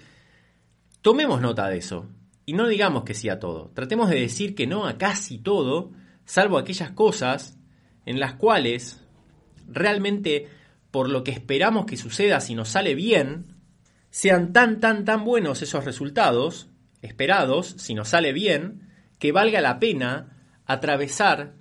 tomemos 1.02 1.42
nota 1.42 1.68
de 1.68 1.78
eso. 1.78 2.08
Y 2.50 2.54
no 2.54 2.68
digamos 2.68 3.04
que 3.04 3.14
sí 3.14 3.30
a 3.30 3.38
todo. 3.38 3.70
Tratemos 3.76 4.10
de 4.10 4.20
decir 4.20 4.56
que 4.56 4.66
no 4.66 4.88
a 4.88 4.98
casi 4.98 5.38
todo, 5.38 5.92
salvo 6.26 6.58
aquellas 6.58 6.90
cosas 6.90 7.60
en 8.08 8.20
las 8.20 8.34
cuales 8.34 9.06
realmente 9.68 10.48
por 10.90 11.12
lo 11.12 11.24
que 11.24 11.30
esperamos 11.30 11.86
que 11.86 11.96
suceda 11.96 12.42
si 12.42 12.56
nos 12.56 12.70
sale 12.70 12.96
bien, 12.96 13.54
sean 14.10 14.52
tan, 14.52 14.80
tan, 14.80 15.06
tan 15.06 15.26
buenos 15.26 15.62
esos 15.62 15.86
resultados 15.86 16.72
esperados, 17.04 17.76
si 17.78 17.94
nos 17.94 18.10
sale 18.10 18.34
bien, 18.34 18.90
que 19.20 19.32
valga 19.32 19.62
la 19.62 19.78
pena 19.78 20.36
atravesar 20.66 21.54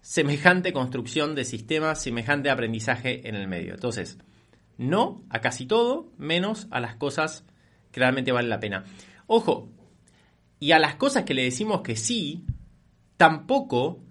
semejante 0.00 0.72
construcción 0.72 1.36
de 1.36 1.44
sistemas, 1.44 2.02
semejante 2.02 2.50
aprendizaje 2.50 3.28
en 3.28 3.36
el 3.36 3.46
medio. 3.46 3.74
Entonces, 3.74 4.18
no 4.76 5.22
a 5.30 5.40
casi 5.40 5.66
todo, 5.66 6.10
menos 6.18 6.66
a 6.72 6.80
las 6.80 6.96
cosas 6.96 7.44
que 7.92 8.00
realmente 8.00 8.32
valen 8.32 8.50
la 8.50 8.58
pena. 8.58 8.82
Ojo, 9.28 9.70
y 10.62 10.70
a 10.70 10.78
las 10.78 10.94
cosas 10.94 11.24
que 11.24 11.34
le 11.34 11.42
decimos 11.42 11.80
que 11.82 11.96
sí, 11.96 12.46
tampoco 13.16 14.04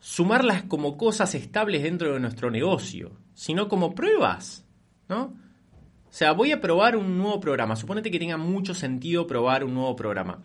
sumarlas 0.00 0.64
como 0.64 0.96
cosas 0.96 1.36
estables 1.36 1.84
dentro 1.84 2.12
de 2.12 2.18
nuestro 2.18 2.50
negocio, 2.50 3.12
sino 3.32 3.68
como 3.68 3.94
pruebas, 3.94 4.66
¿no? 5.08 5.22
O 5.22 6.10
sea, 6.10 6.32
voy 6.32 6.50
a 6.50 6.60
probar 6.60 6.96
un 6.96 7.16
nuevo 7.16 7.38
programa. 7.38 7.76
Suponete 7.76 8.10
que 8.10 8.18
tenga 8.18 8.38
mucho 8.38 8.74
sentido 8.74 9.28
probar 9.28 9.62
un 9.62 9.74
nuevo 9.74 9.94
programa. 9.94 10.42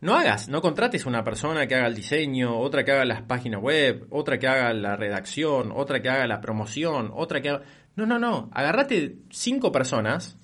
No 0.00 0.14
hagas, 0.14 0.48
no 0.48 0.62
contrates 0.62 1.04
una 1.04 1.24
persona 1.24 1.66
que 1.66 1.74
haga 1.74 1.88
el 1.88 1.96
diseño, 1.96 2.60
otra 2.60 2.84
que 2.84 2.92
haga 2.92 3.04
las 3.04 3.22
páginas 3.22 3.60
web, 3.60 4.06
otra 4.10 4.38
que 4.38 4.46
haga 4.46 4.72
la 4.72 4.94
redacción, 4.94 5.72
otra 5.74 6.00
que 6.00 6.10
haga 6.10 6.28
la 6.28 6.40
promoción, 6.40 7.10
otra 7.12 7.42
que 7.42 7.48
haga... 7.48 7.62
No, 7.96 8.06
no, 8.06 8.20
no. 8.20 8.50
Agarrate 8.52 9.16
cinco 9.30 9.72
personas 9.72 10.38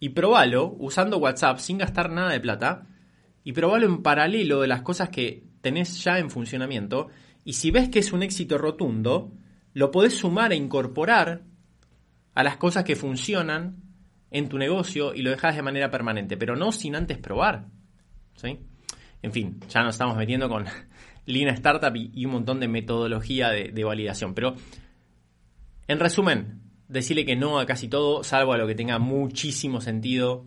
y 0.00 0.10
probalo 0.10 0.76
usando 0.78 1.16
WhatsApp 1.16 1.60
sin 1.60 1.78
gastar 1.78 2.10
nada 2.10 2.32
de 2.32 2.40
plata 2.40 2.88
y 3.44 3.52
probarlo 3.52 3.86
en 3.86 4.02
paralelo 4.02 4.60
de 4.60 4.68
las 4.68 4.82
cosas 4.82 5.08
que 5.08 5.44
tenés 5.60 6.02
ya 6.02 6.18
en 6.18 6.30
funcionamiento. 6.30 7.08
Y 7.44 7.54
si 7.54 7.70
ves 7.70 7.88
que 7.88 7.98
es 7.98 8.12
un 8.12 8.22
éxito 8.22 8.58
rotundo, 8.58 9.32
lo 9.74 9.90
podés 9.90 10.14
sumar 10.14 10.52
e 10.52 10.56
incorporar 10.56 11.42
a 12.34 12.42
las 12.42 12.56
cosas 12.56 12.84
que 12.84 12.96
funcionan 12.96 13.76
en 14.30 14.48
tu 14.48 14.58
negocio 14.58 15.14
y 15.14 15.22
lo 15.22 15.30
dejas 15.30 15.56
de 15.56 15.62
manera 15.62 15.90
permanente, 15.90 16.36
pero 16.36 16.56
no 16.56 16.72
sin 16.72 16.94
antes 16.94 17.18
probar. 17.18 17.66
¿sí? 18.36 18.58
En 19.22 19.32
fin, 19.32 19.60
ya 19.68 19.82
nos 19.82 19.94
estamos 19.94 20.16
metiendo 20.16 20.48
con 20.48 20.64
Lean 21.26 21.54
Startup 21.54 21.94
y, 21.94 22.24
un 22.24 22.32
montón 22.32 22.60
de 22.60 22.68
metodología 22.68 23.50
de, 23.50 23.84
validación. 23.84 24.34
Pero, 24.34 24.54
en 25.86 26.00
resumen, 26.00 26.62
decirle 26.88 27.24
que 27.24 27.36
no 27.36 27.58
a 27.58 27.66
casi 27.66 27.88
todo, 27.88 28.24
salvo 28.24 28.52
a 28.52 28.58
lo 28.58 28.66
que 28.66 28.74
tenga 28.74 28.98
muchísimo 28.98 29.80
sentido 29.80 30.46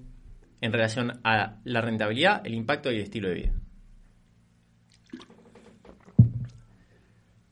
en 0.66 0.74
relación 0.74 1.20
a 1.24 1.60
la 1.64 1.82
rentabilidad, 1.82 2.42
el 2.44 2.56
impacto 2.56 2.92
y 2.92 2.96
el 2.96 3.04
estilo 3.04 3.30
de 3.30 3.36
vida. 3.36 3.54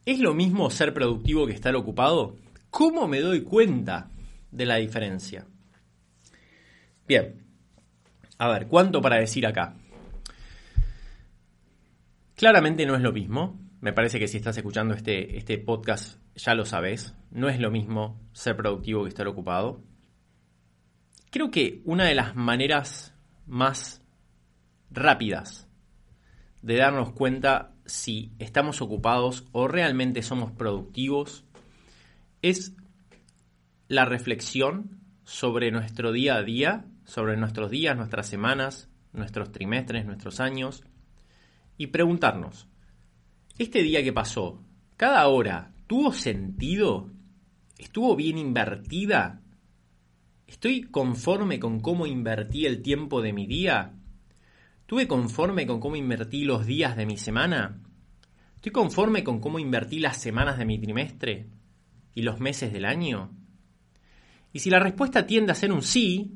¿Es 0.04 0.20
lo 0.20 0.34
mismo 0.34 0.70
ser 0.72 0.94
productivo 0.96 1.46
que 1.46 1.54
estar 1.54 1.76
ocupado? 1.76 2.36
¿Cómo 2.72 3.08
me 3.08 3.22
doy 3.22 3.44
cuenta 3.44 4.10
de 4.52 4.66
la 4.66 4.78
diferencia? 4.78 5.46
Bien, 7.08 7.46
a 8.40 8.48
ver, 8.50 8.68
¿cuánto 8.68 9.00
para 9.00 9.20
decir 9.20 9.46
acá? 9.46 9.76
Claramente 12.36 12.88
no 12.88 12.96
es 12.96 13.02
lo 13.02 13.14
mismo. 13.14 13.60
Me 13.80 13.94
parece 13.94 14.18
que 14.18 14.28
si 14.28 14.38
estás 14.38 14.58
escuchando 14.58 14.96
este, 14.96 15.38
este 15.38 15.60
podcast 15.60 16.18
ya 16.36 16.56
lo 16.56 16.66
sabes. 16.66 17.14
No 17.30 17.48
es 17.48 17.60
lo 17.60 17.70
mismo 17.70 18.20
ser 18.34 18.58
productivo 18.58 19.04
que 19.04 19.10
estar 19.10 19.28
ocupado. 19.28 19.84
Creo 21.34 21.50
que 21.50 21.82
una 21.86 22.06
de 22.06 22.14
las 22.14 22.36
maneras 22.36 23.16
más 23.48 24.04
rápidas 24.92 25.68
de 26.62 26.78
darnos 26.78 27.14
cuenta 27.14 27.74
si 27.88 28.34
estamos 28.38 28.84
ocupados 28.84 29.44
o 29.52 29.68
realmente 29.68 30.22
somos 30.22 30.52
productivos 30.52 31.44
es 32.44 32.76
la 33.88 34.06
reflexión 34.06 35.00
sobre 35.24 35.72
nuestro 35.72 36.12
día 36.12 36.36
a 36.36 36.44
día, 36.44 36.86
sobre 37.04 37.36
nuestros 37.36 37.72
días, 37.72 37.98
nuestras 37.98 38.28
semanas, 38.28 38.88
nuestros 39.12 39.52
trimestres, 39.52 40.06
nuestros 40.06 40.40
años, 40.40 40.84
y 41.80 41.88
preguntarnos, 41.88 42.68
¿este 43.58 43.82
día 43.82 44.04
que 44.04 44.14
pasó, 44.14 44.62
cada 44.98 45.28
hora, 45.30 45.74
tuvo 45.88 46.14
sentido? 46.14 47.10
¿Estuvo 47.80 48.16
bien 48.16 48.38
invertida? 48.38 49.43
¿Estoy 50.54 50.84
conforme 50.84 51.60
con 51.60 51.80
cómo 51.80 52.06
invertí 52.06 52.68
el 52.68 52.84
tiempo 52.84 53.24
de 53.24 53.34
mi 53.34 53.48
día? 53.48 53.96
¿Estuve 54.82 55.08
conforme 55.08 55.66
con 55.66 55.80
cómo 55.80 55.96
invertí 55.96 56.46
los 56.46 56.68
días 56.68 56.96
de 56.96 57.08
mi 57.08 57.18
semana? 57.18 57.82
¿Estoy 58.58 58.72
conforme 58.72 59.24
con 59.24 59.40
cómo 59.40 59.58
invertí 59.58 59.98
las 59.98 60.18
semanas 60.18 60.60
de 60.60 60.66
mi 60.66 60.78
trimestre 60.78 61.48
y 62.14 62.22
los 62.22 62.40
meses 62.40 62.72
del 62.72 62.86
año? 62.86 63.32
Y 64.54 64.60
si 64.60 64.70
la 64.70 64.80
respuesta 64.80 65.26
tiende 65.26 65.52
a 65.52 65.56
ser 65.56 65.72
un 65.72 65.82
sí, 65.82 66.36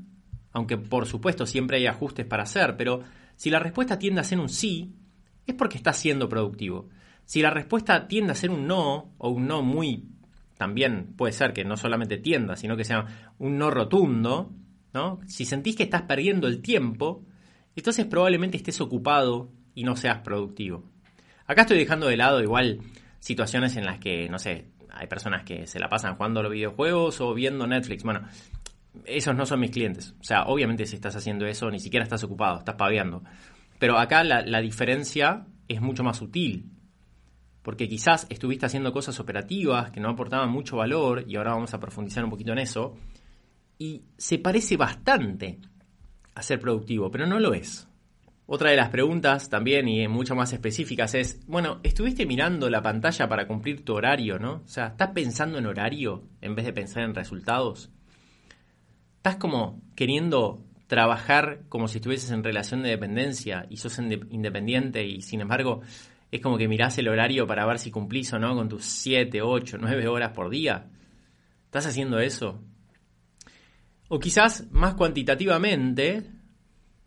aunque 0.52 0.78
por 0.78 1.06
supuesto 1.06 1.46
siempre 1.46 1.78
hay 1.78 1.86
ajustes 1.86 2.26
para 2.26 2.44
hacer, 2.44 2.76
pero 2.76 3.04
si 3.36 3.52
la 3.52 3.60
respuesta 3.60 4.00
tiende 4.00 4.22
a 4.22 4.26
ser 4.26 4.40
un 4.40 4.50
sí, 4.50 4.96
es 5.46 5.54
porque 5.54 5.78
estás 5.78 5.96
siendo 5.96 6.28
productivo. 6.28 6.90
Si 7.24 7.44
la 7.44 7.52
respuesta 7.52 8.08
tiende 8.08 8.32
a 8.32 8.36
ser 8.36 8.50
un 8.50 8.66
no, 8.66 9.14
o 9.20 9.30
un 9.30 9.48
no 9.48 9.62
muy, 9.62 10.10
también 10.58 11.14
puede 11.16 11.34
ser 11.34 11.54
que 11.54 11.64
no 11.64 11.78
solamente 11.78 12.18
tienda, 12.18 12.56
sino 12.56 12.76
que 12.76 12.84
sea 12.84 13.34
un 13.38 13.58
no 13.58 13.70
rotundo, 13.70 14.52
¿no? 14.94 15.20
Si 15.28 15.46
sentís 15.46 15.76
que 15.76 15.84
estás 15.84 16.04
perdiendo 16.04 16.48
el 16.48 16.62
tiempo, 16.62 17.24
entonces 17.76 18.06
probablemente 18.06 18.58
estés 18.58 18.82
ocupado 18.82 19.52
y 19.76 19.84
no 19.84 19.96
seas 19.96 20.20
productivo. 20.20 20.84
Acá 21.46 21.62
estoy 21.62 21.78
dejando 21.78 22.08
de 22.08 22.18
lado 22.18 22.42
igual 22.42 22.80
situaciones 23.20 23.76
en 23.78 23.86
las 23.86 24.00
que, 24.00 24.28
no 24.30 24.40
sé, 24.40 24.66
hay 24.90 25.08
personas 25.08 25.44
que 25.44 25.68
se 25.68 25.80
la 25.80 25.90
pasan 25.90 26.16
jugando 26.16 26.42
los 26.42 26.52
videojuegos 26.52 27.22
o 27.22 27.34
viendo 27.34 27.68
Netflix. 27.68 28.04
Bueno, 28.04 28.28
esos 29.06 29.36
no 29.36 29.46
son 29.46 29.60
mis 29.60 29.72
clientes. 29.72 30.16
O 30.20 30.24
sea, 30.24 30.44
obviamente 30.44 30.86
si 30.86 30.96
estás 30.96 31.16
haciendo 31.16 31.46
eso, 31.46 31.70
ni 31.70 31.80
siquiera 31.80 32.04
estás 32.04 32.24
ocupado, 32.24 32.60
estás 32.60 32.76
paviando. 32.76 33.24
Pero 33.80 33.98
acá 34.00 34.24
la, 34.24 34.42
la 34.42 34.60
diferencia 34.60 35.46
es 35.68 35.82
mucho 35.82 36.04
más 36.04 36.18
sutil. 36.18 36.72
Porque 37.68 37.90
quizás 37.90 38.28
estuviste 38.30 38.66
haciendo 38.66 38.94
cosas 38.94 39.20
operativas 39.20 39.92
que 39.92 40.00
no 40.00 40.08
aportaban 40.08 40.50
mucho 40.50 40.78
valor, 40.78 41.26
y 41.28 41.36
ahora 41.36 41.52
vamos 41.52 41.74
a 41.74 41.82
profundizar 41.82 42.24
un 42.24 42.30
poquito 42.30 42.54
en 42.54 42.60
eso, 42.60 42.96
y 43.78 44.04
se 44.18 44.40
parece 44.40 44.78
bastante 44.78 45.60
a 46.34 46.42
ser 46.44 46.62
productivo, 46.62 47.12
pero 47.12 47.28
no 47.28 47.42
lo 47.42 47.54
es. 47.54 47.86
Otra 48.46 48.70
de 48.70 48.78
las 48.78 48.88
preguntas 48.88 49.50
también 49.50 49.90
y 49.90 50.08
mucho 50.08 50.34
más 50.34 50.54
específicas 50.54 51.14
es, 51.14 51.46
bueno, 51.46 51.82
¿estuviste 51.84 52.26
mirando 52.26 52.70
la 52.70 52.82
pantalla 52.82 53.28
para 53.28 53.48
cumplir 53.48 53.84
tu 53.84 53.96
horario, 53.96 54.40
no? 54.40 54.62
O 54.64 54.68
sea, 54.70 54.88
¿estás 54.88 55.10
pensando 55.10 55.58
en 55.58 55.66
horario 55.66 56.24
en 56.40 56.56
vez 56.56 56.64
de 56.64 56.72
pensar 56.72 57.04
en 57.04 57.16
resultados? 57.16 57.92
¿Estás 59.18 59.36
como 59.36 59.82
queriendo 59.94 60.64
trabajar 60.88 61.64
como 61.68 61.90
si 61.90 61.98
estuvieses 61.98 62.32
en 62.32 62.46
relación 62.46 62.82
de 62.82 62.92
dependencia 62.92 63.68
y 63.70 63.76
sos 63.76 64.00
independiente 64.00 65.06
y 65.06 65.22
sin 65.22 65.42
embargo 65.42 65.82
es 66.32 66.42
como 66.42 66.58
que 66.58 66.68
mirás 66.68 66.98
el 66.98 67.08
horario 67.08 67.48
para 67.48 67.66
ver 67.66 67.80
si 67.80 67.92
cumplís 67.92 68.32
o 68.34 68.40
no 68.40 68.56
con 68.56 68.68
tus 68.70 68.86
7, 68.86 69.42
8, 69.42 69.78
9 69.80 70.08
horas 70.08 70.32
por 70.34 70.50
día? 70.50 70.90
¿Estás 71.66 71.88
haciendo 71.88 72.20
eso? 72.20 72.62
O 74.10 74.20
quizás 74.20 74.70
más 74.72 74.96
cuantitativamente, 74.96 76.24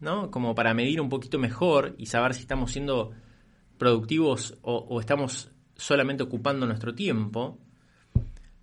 ¿no? 0.00 0.30
Como 0.30 0.54
para 0.54 0.74
medir 0.74 1.00
un 1.00 1.08
poquito 1.08 1.38
mejor 1.38 1.94
y 1.98 2.06
saber 2.06 2.34
si 2.34 2.42
estamos 2.42 2.72
siendo 2.72 3.12
productivos 3.78 4.58
o, 4.62 5.00
estamos 5.00 5.50
solamente 5.74 6.22
ocupando 6.22 6.66
nuestro 6.66 6.94
tiempo, 6.94 7.58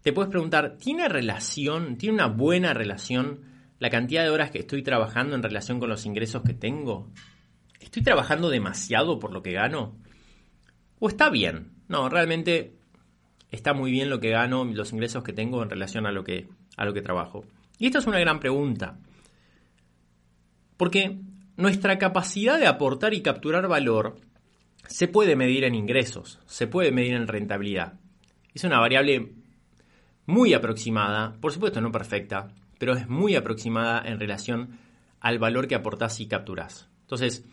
te 0.03 0.13
puedes 0.13 0.29
preguntar, 0.29 0.77
¿tiene 0.77 1.09
relación, 1.09 1.97
tiene 1.97 2.13
una 2.15 2.27
buena 2.27 2.73
relación 2.73 3.41
la 3.79 3.89
cantidad 3.89 4.23
de 4.23 4.29
horas 4.29 4.51
que 4.51 4.59
estoy 4.59 4.83
trabajando 4.83 5.35
en 5.35 5.43
relación 5.43 5.79
con 5.79 5.89
los 5.89 6.05
ingresos 6.05 6.43
que 6.43 6.53
tengo? 6.53 7.11
¿Estoy 7.79 8.03
trabajando 8.03 8.49
demasiado 8.49 9.17
por 9.17 9.33
lo 9.33 9.41
que 9.41 9.53
gano? 9.53 9.95
¿O 10.99 11.07
está 11.07 11.29
bien? 11.29 11.71
No, 11.87 12.09
realmente 12.09 12.73
está 13.51 13.73
muy 13.73 13.91
bien 13.91 14.09
lo 14.09 14.19
que 14.19 14.31
gano, 14.31 14.65
los 14.65 14.91
ingresos 14.93 15.23
que 15.23 15.33
tengo 15.33 15.63
en 15.63 15.69
relación 15.69 16.05
a 16.05 16.11
lo 16.11 16.23
que, 16.23 16.47
a 16.75 16.85
lo 16.85 16.93
que 16.93 17.01
trabajo. 17.01 17.45
Y 17.77 17.85
esta 17.85 17.99
es 17.99 18.07
una 18.07 18.19
gran 18.19 18.39
pregunta. 18.39 18.97
Porque 20.75 21.17
nuestra 21.55 21.97
capacidad 21.97 22.59
de 22.59 22.67
aportar 22.67 23.13
y 23.13 23.21
capturar 23.21 23.67
valor 23.67 24.19
se 24.87 25.07
puede 25.07 25.35
medir 25.35 25.63
en 25.63 25.75
ingresos, 25.75 26.39
se 26.45 26.67
puede 26.67 26.91
medir 26.91 27.13
en 27.13 27.27
rentabilidad. 27.27 27.93
Es 28.53 28.63
una 28.63 28.79
variable 28.79 29.33
muy 30.25 30.53
aproximada, 30.53 31.35
por 31.39 31.51
supuesto 31.51 31.81
no 31.81 31.91
perfecta, 31.91 32.49
pero 32.77 32.93
es 32.93 33.07
muy 33.07 33.35
aproximada 33.35 34.01
en 34.05 34.19
relación 34.19 34.77
al 35.19 35.39
valor 35.39 35.67
que 35.67 35.75
aportás 35.75 36.19
y 36.19 36.27
capturás. 36.27 36.87
Entonces, 37.01 37.43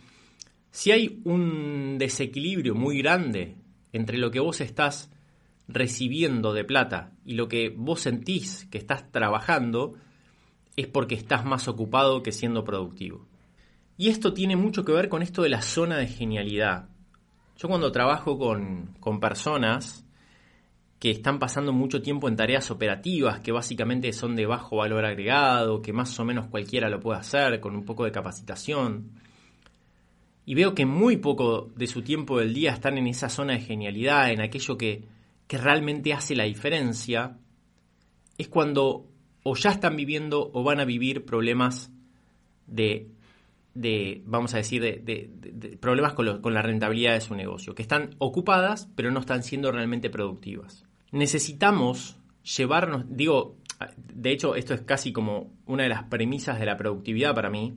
si 0.75 0.91
hay 0.91 1.21
un 1.23 1.99
desequilibrio 1.99 2.75
muy 2.75 2.99
grande 2.99 3.55
entre 3.93 4.19
lo 4.19 4.33
que 4.33 4.41
vos 4.41 4.61
estás 4.61 5.09
recibiendo 5.69 6.53
de 6.53 6.65
plata 6.65 7.13
y 7.25 7.35
lo 7.35 7.47
que 7.47 7.69
vos 7.69 8.01
sentís 8.01 8.67
que 8.73 8.79
estás 8.79 9.09
trabajando, 9.13 9.95
es 10.75 10.89
porque 10.89 11.15
estás 11.15 11.45
más 11.45 11.69
ocupado 11.69 12.25
que 12.25 12.33
siendo 12.33 12.65
productivo. 12.65 13.25
Y 13.97 14.09
esto 14.09 14.35
tiene 14.35 14.57
mucho 14.57 14.85
que 14.85 14.91
ver 14.91 15.09
con 15.09 15.23
esto 15.23 15.43
de 15.43 15.51
la 15.51 15.63
zona 15.63 15.97
de 15.97 16.09
genialidad. 16.09 16.89
Yo 17.57 17.69
cuando 17.69 17.93
trabajo 17.93 18.37
con, 18.37 18.97
con 18.99 19.21
personas 19.21 20.05
que 20.99 21.13
están 21.13 21.39
pasando 21.39 21.73
mucho 21.73 22.03
tiempo 22.03 22.27
en 22.27 22.35
tareas 22.35 22.73
operativas, 22.73 23.39
que 23.39 23.53
básicamente 23.53 24.13
son 24.13 24.35
de 24.35 24.47
bajo 24.47 24.79
valor 24.79 25.05
agregado, 25.05 25.83
que 25.83 25.93
más 25.93 26.19
o 26.19 26.25
menos 26.25 26.49
cualquiera 26.49 26.89
lo 26.89 26.99
puede 26.99 27.21
hacer 27.21 27.61
con 27.61 27.77
un 27.77 27.85
poco 27.85 28.05
de 28.05 28.11
capacitación, 28.11 29.23
y 30.47 30.55
veo 30.55 30.75
que 30.75 30.87
muy 30.87 31.17
poco 31.17 31.73
de 31.75 31.87
su 31.87 32.03
tiempo 32.03 32.39
del 32.39 32.53
día 32.53 32.73
están 32.73 32.99
en 32.99 33.07
esa 33.07 33.29
zona 33.29 33.55
de 33.55 33.61
genialidad, 33.61 34.31
en 34.31 34.41
aquello 34.41 34.77
que, 34.77 35.05
que 35.47 35.59
realmente 35.59 36.13
hace 36.13 36.35
la 36.35 36.45
diferencia, 36.45 37.39
es 38.37 38.49
cuando 38.49 39.07
o 39.43 39.55
ya 39.57 39.71
están 39.71 39.97
viviendo 39.97 40.51
o 40.53 40.63
van 40.63 40.81
a 40.81 40.85
vivir 40.85 41.25
problemas 41.25 41.93
de, 42.67 43.09
de 43.75 44.23
vamos 44.27 44.55
a 44.55 44.59
decir, 44.59 44.83
de, 44.83 45.79
problemas 45.81 46.15
con, 46.15 46.41
con 46.41 46.55
la 46.55 46.63
rentabilidad 46.63 47.15
de 47.15 47.21
su 47.21 47.35
negocio, 47.35 47.75
que 47.75 47.83
están 47.83 48.15
ocupadas 48.19 48.89
pero 48.97 49.11
no 49.11 49.21
están 49.21 49.43
siendo 49.43 49.73
realmente 49.73 50.11
productivas. 50.11 50.85
Necesitamos 51.13 52.19
llevarnos, 52.57 53.05
digo, 53.09 53.57
de 53.97 54.31
hecho 54.31 54.57
esto 54.57 54.75
es 54.75 54.83
casi 54.83 55.13
como 55.13 55.53
una 55.67 55.85
de 55.85 55.89
las 55.89 56.05
premisas 56.05 56.59
de 56.59 56.67
la 56.67 56.77
productividad 56.77 57.35
para 57.35 57.51
mí, 57.51 57.75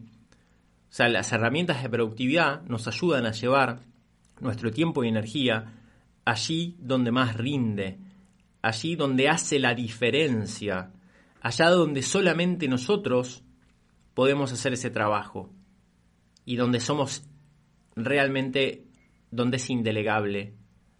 o 0.89 0.93
sea, 0.93 1.09
las 1.09 1.31
herramientas 1.31 1.83
de 1.83 1.89
productividad 1.89 2.61
nos 2.63 2.87
ayudan 2.87 3.25
a 3.25 3.31
llevar 3.31 3.81
nuestro 4.39 4.71
tiempo 4.71 5.03
y 5.03 5.09
energía 5.09 5.73
allí 6.25 6.75
donde 6.79 7.11
más 7.11 7.35
rinde, 7.35 7.99
allí 8.61 8.95
donde 8.95 9.29
hace 9.29 9.59
la 9.59 9.73
diferencia, 9.73 10.91
allá 11.41 11.69
donde 11.69 12.01
solamente 12.01 12.67
nosotros 12.67 13.43
podemos 14.13 14.51
hacer 14.51 14.73
ese 14.73 14.89
trabajo 14.89 15.51
y 16.45 16.55
donde 16.55 16.79
somos 16.79 17.23
realmente 17.95 18.85
donde 19.31 19.57
es 19.57 19.69
indelegable 19.69 20.53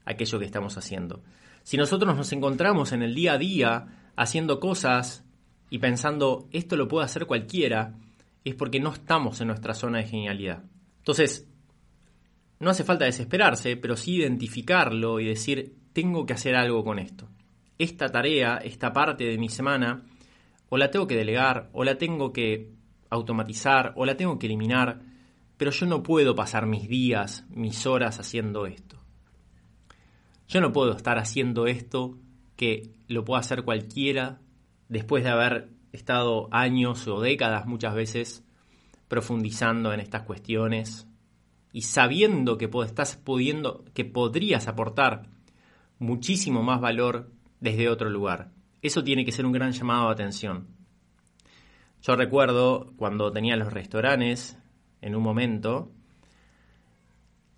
aquello 0.05 0.39
que 0.39 0.45
estamos 0.45 0.77
haciendo. 0.77 1.23
Si 1.63 1.77
nosotros 1.77 2.15
nos 2.15 2.31
encontramos 2.31 2.91
en 2.91 3.01
el 3.01 3.15
día 3.15 3.33
a 3.33 3.37
día 3.37 4.11
haciendo 4.15 4.59
cosas 4.59 5.23
y 5.69 5.79
pensando 5.79 6.47
esto 6.51 6.75
lo 6.75 6.87
puede 6.87 7.05
hacer 7.05 7.25
cualquiera, 7.25 7.95
es 8.49 8.55
porque 8.55 8.79
no 8.79 8.93
estamos 8.93 9.41
en 9.41 9.47
nuestra 9.47 9.73
zona 9.73 9.99
de 9.99 10.07
genialidad. 10.07 10.63
Entonces, 10.97 11.47
no 12.59 12.69
hace 12.69 12.83
falta 12.83 13.05
desesperarse, 13.05 13.77
pero 13.77 13.95
sí 13.95 14.15
identificarlo 14.15 15.19
y 15.19 15.25
decir, 15.25 15.75
tengo 15.93 16.25
que 16.25 16.33
hacer 16.33 16.55
algo 16.55 16.83
con 16.83 16.99
esto. 16.99 17.29
Esta 17.77 18.09
tarea, 18.09 18.57
esta 18.57 18.91
parte 18.93 19.25
de 19.25 19.37
mi 19.37 19.49
semana, 19.49 20.03
o 20.69 20.77
la 20.77 20.89
tengo 20.89 21.07
que 21.07 21.15
delegar, 21.15 21.69
o 21.73 21.83
la 21.83 21.97
tengo 21.97 22.33
que 22.33 22.71
automatizar, 23.09 23.93
o 23.95 24.05
la 24.05 24.17
tengo 24.17 24.37
que 24.39 24.47
eliminar, 24.47 25.01
pero 25.57 25.71
yo 25.71 25.85
no 25.85 26.03
puedo 26.03 26.35
pasar 26.35 26.65
mis 26.65 26.87
días, 26.87 27.45
mis 27.49 27.85
horas 27.85 28.19
haciendo 28.19 28.65
esto. 28.65 28.97
Yo 30.47 30.61
no 30.61 30.71
puedo 30.71 30.95
estar 30.95 31.17
haciendo 31.17 31.67
esto 31.67 32.17
que 32.55 32.91
lo 33.07 33.23
pueda 33.23 33.41
hacer 33.41 33.63
cualquiera 33.63 34.39
después 34.89 35.23
de 35.23 35.29
haber 35.29 35.69
estado 35.91 36.47
años 36.51 37.07
o 37.07 37.21
décadas 37.21 37.65
muchas 37.65 37.95
veces 37.95 38.43
profundizando 39.07 39.93
en 39.93 39.99
estas 39.99 40.23
cuestiones 40.23 41.07
y 41.71 41.83
sabiendo 41.83 42.57
que 42.57 42.69
estás 42.85 43.15
pudiendo, 43.15 43.85
que 43.93 44.05
podrías 44.05 44.67
aportar 44.67 45.29
muchísimo 45.99 46.63
más 46.63 46.81
valor 46.81 47.31
desde 47.59 47.89
otro 47.89 48.09
lugar. 48.09 48.51
Eso 48.81 49.03
tiene 49.03 49.25
que 49.25 49.31
ser 49.31 49.45
un 49.45 49.51
gran 49.51 49.71
llamado 49.71 50.07
de 50.07 50.13
atención. 50.13 50.67
Yo 52.01 52.15
recuerdo 52.15 52.93
cuando 52.97 53.31
tenía 53.31 53.55
los 53.55 53.73
restaurantes 53.73 54.57
en 55.01 55.15
un 55.15 55.23
momento 55.23 55.91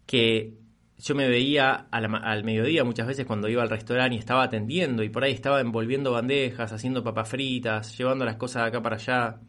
que 0.06 0.59
yo 1.02 1.16
me 1.16 1.30
veía 1.30 1.88
al, 1.92 2.44
mediodía 2.44 2.84
muchas 2.84 3.08
veces 3.08 3.26
cuando 3.26 3.48
iba 3.48 3.64
al 3.64 3.70
restaurante 3.70 4.16
y 4.16 4.20
estaba 4.20 4.44
atendiendo 4.44 5.02
y 5.02 5.10
por 5.10 5.24
ahí 5.24 5.32
estaba 5.32 5.62
envolviendo 5.62 6.12
bandejas, 6.12 6.74
haciendo 6.74 7.04
papas 7.04 7.30
fritas, 7.30 7.98
llevando 7.98 8.26
las 8.26 8.36
cosas 8.36 8.64
de 8.64 8.68
acá 8.68 8.82
para 8.82 8.98
allá, 8.98 9.40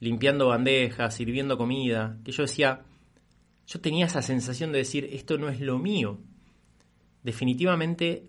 limpiando 0.00 0.48
bandejas, 0.48 1.14
sirviendo 1.14 1.56
comida, 1.56 2.18
que 2.24 2.32
yo 2.32 2.42
decía, 2.42 2.82
yo 3.68 3.80
tenía 3.80 4.06
esa 4.06 4.20
sensación 4.20 4.72
de 4.72 4.78
decir, 4.78 5.08
esto 5.12 5.38
no 5.38 5.48
es 5.48 5.60
lo 5.60 5.78
mío. 5.78 6.18
Definitivamente, 7.22 8.24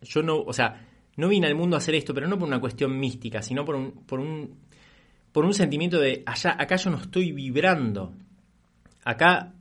yo 0.00 0.22
no, 0.22 0.40
o 0.40 0.54
sea, 0.54 0.86
no 1.16 1.28
vine 1.28 1.48
al 1.48 1.54
mundo 1.54 1.76
a 1.76 1.78
hacer 1.78 1.94
esto, 1.94 2.14
pero 2.14 2.26
no 2.28 2.38
por 2.38 2.48
una 2.48 2.60
cuestión 2.60 2.98
mística, 2.98 3.42
sino 3.42 3.62
por 3.66 3.74
un, 3.74 3.92
por 4.06 4.20
un, 4.20 4.56
por 5.32 5.44
un 5.44 5.52
sentimiento 5.52 6.00
de, 6.00 6.22
allá, 6.24 6.56
acá 6.58 6.76
yo 6.76 6.88
no 6.88 6.96
estoy 6.96 7.32
vibrando. 7.32 8.14
Acá 9.04 9.52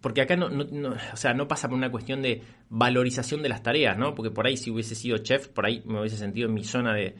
porque 0.00 0.20
acá 0.20 0.36
no, 0.36 0.46
o 0.46 1.16
sea, 1.16 1.34
no 1.34 1.46
pasa 1.48 1.68
por 1.68 1.76
una 1.76 1.90
cuestión 1.90 2.20
de 2.22 2.42
valorización 2.68 3.42
de 3.42 3.48
las 3.48 3.62
tareas, 3.62 3.96
¿no? 3.96 4.14
Porque 4.14 4.30
por 4.30 4.46
ahí 4.46 4.56
si 4.56 4.70
hubiese 4.70 4.94
sido 4.94 5.18
chef, 5.18 5.48
por 5.48 5.66
ahí 5.66 5.82
me 5.86 6.00
hubiese 6.00 6.16
sentido 6.16 6.48
en 6.48 6.54
mi 6.54 6.64
zona 6.64 6.94
de, 6.94 7.14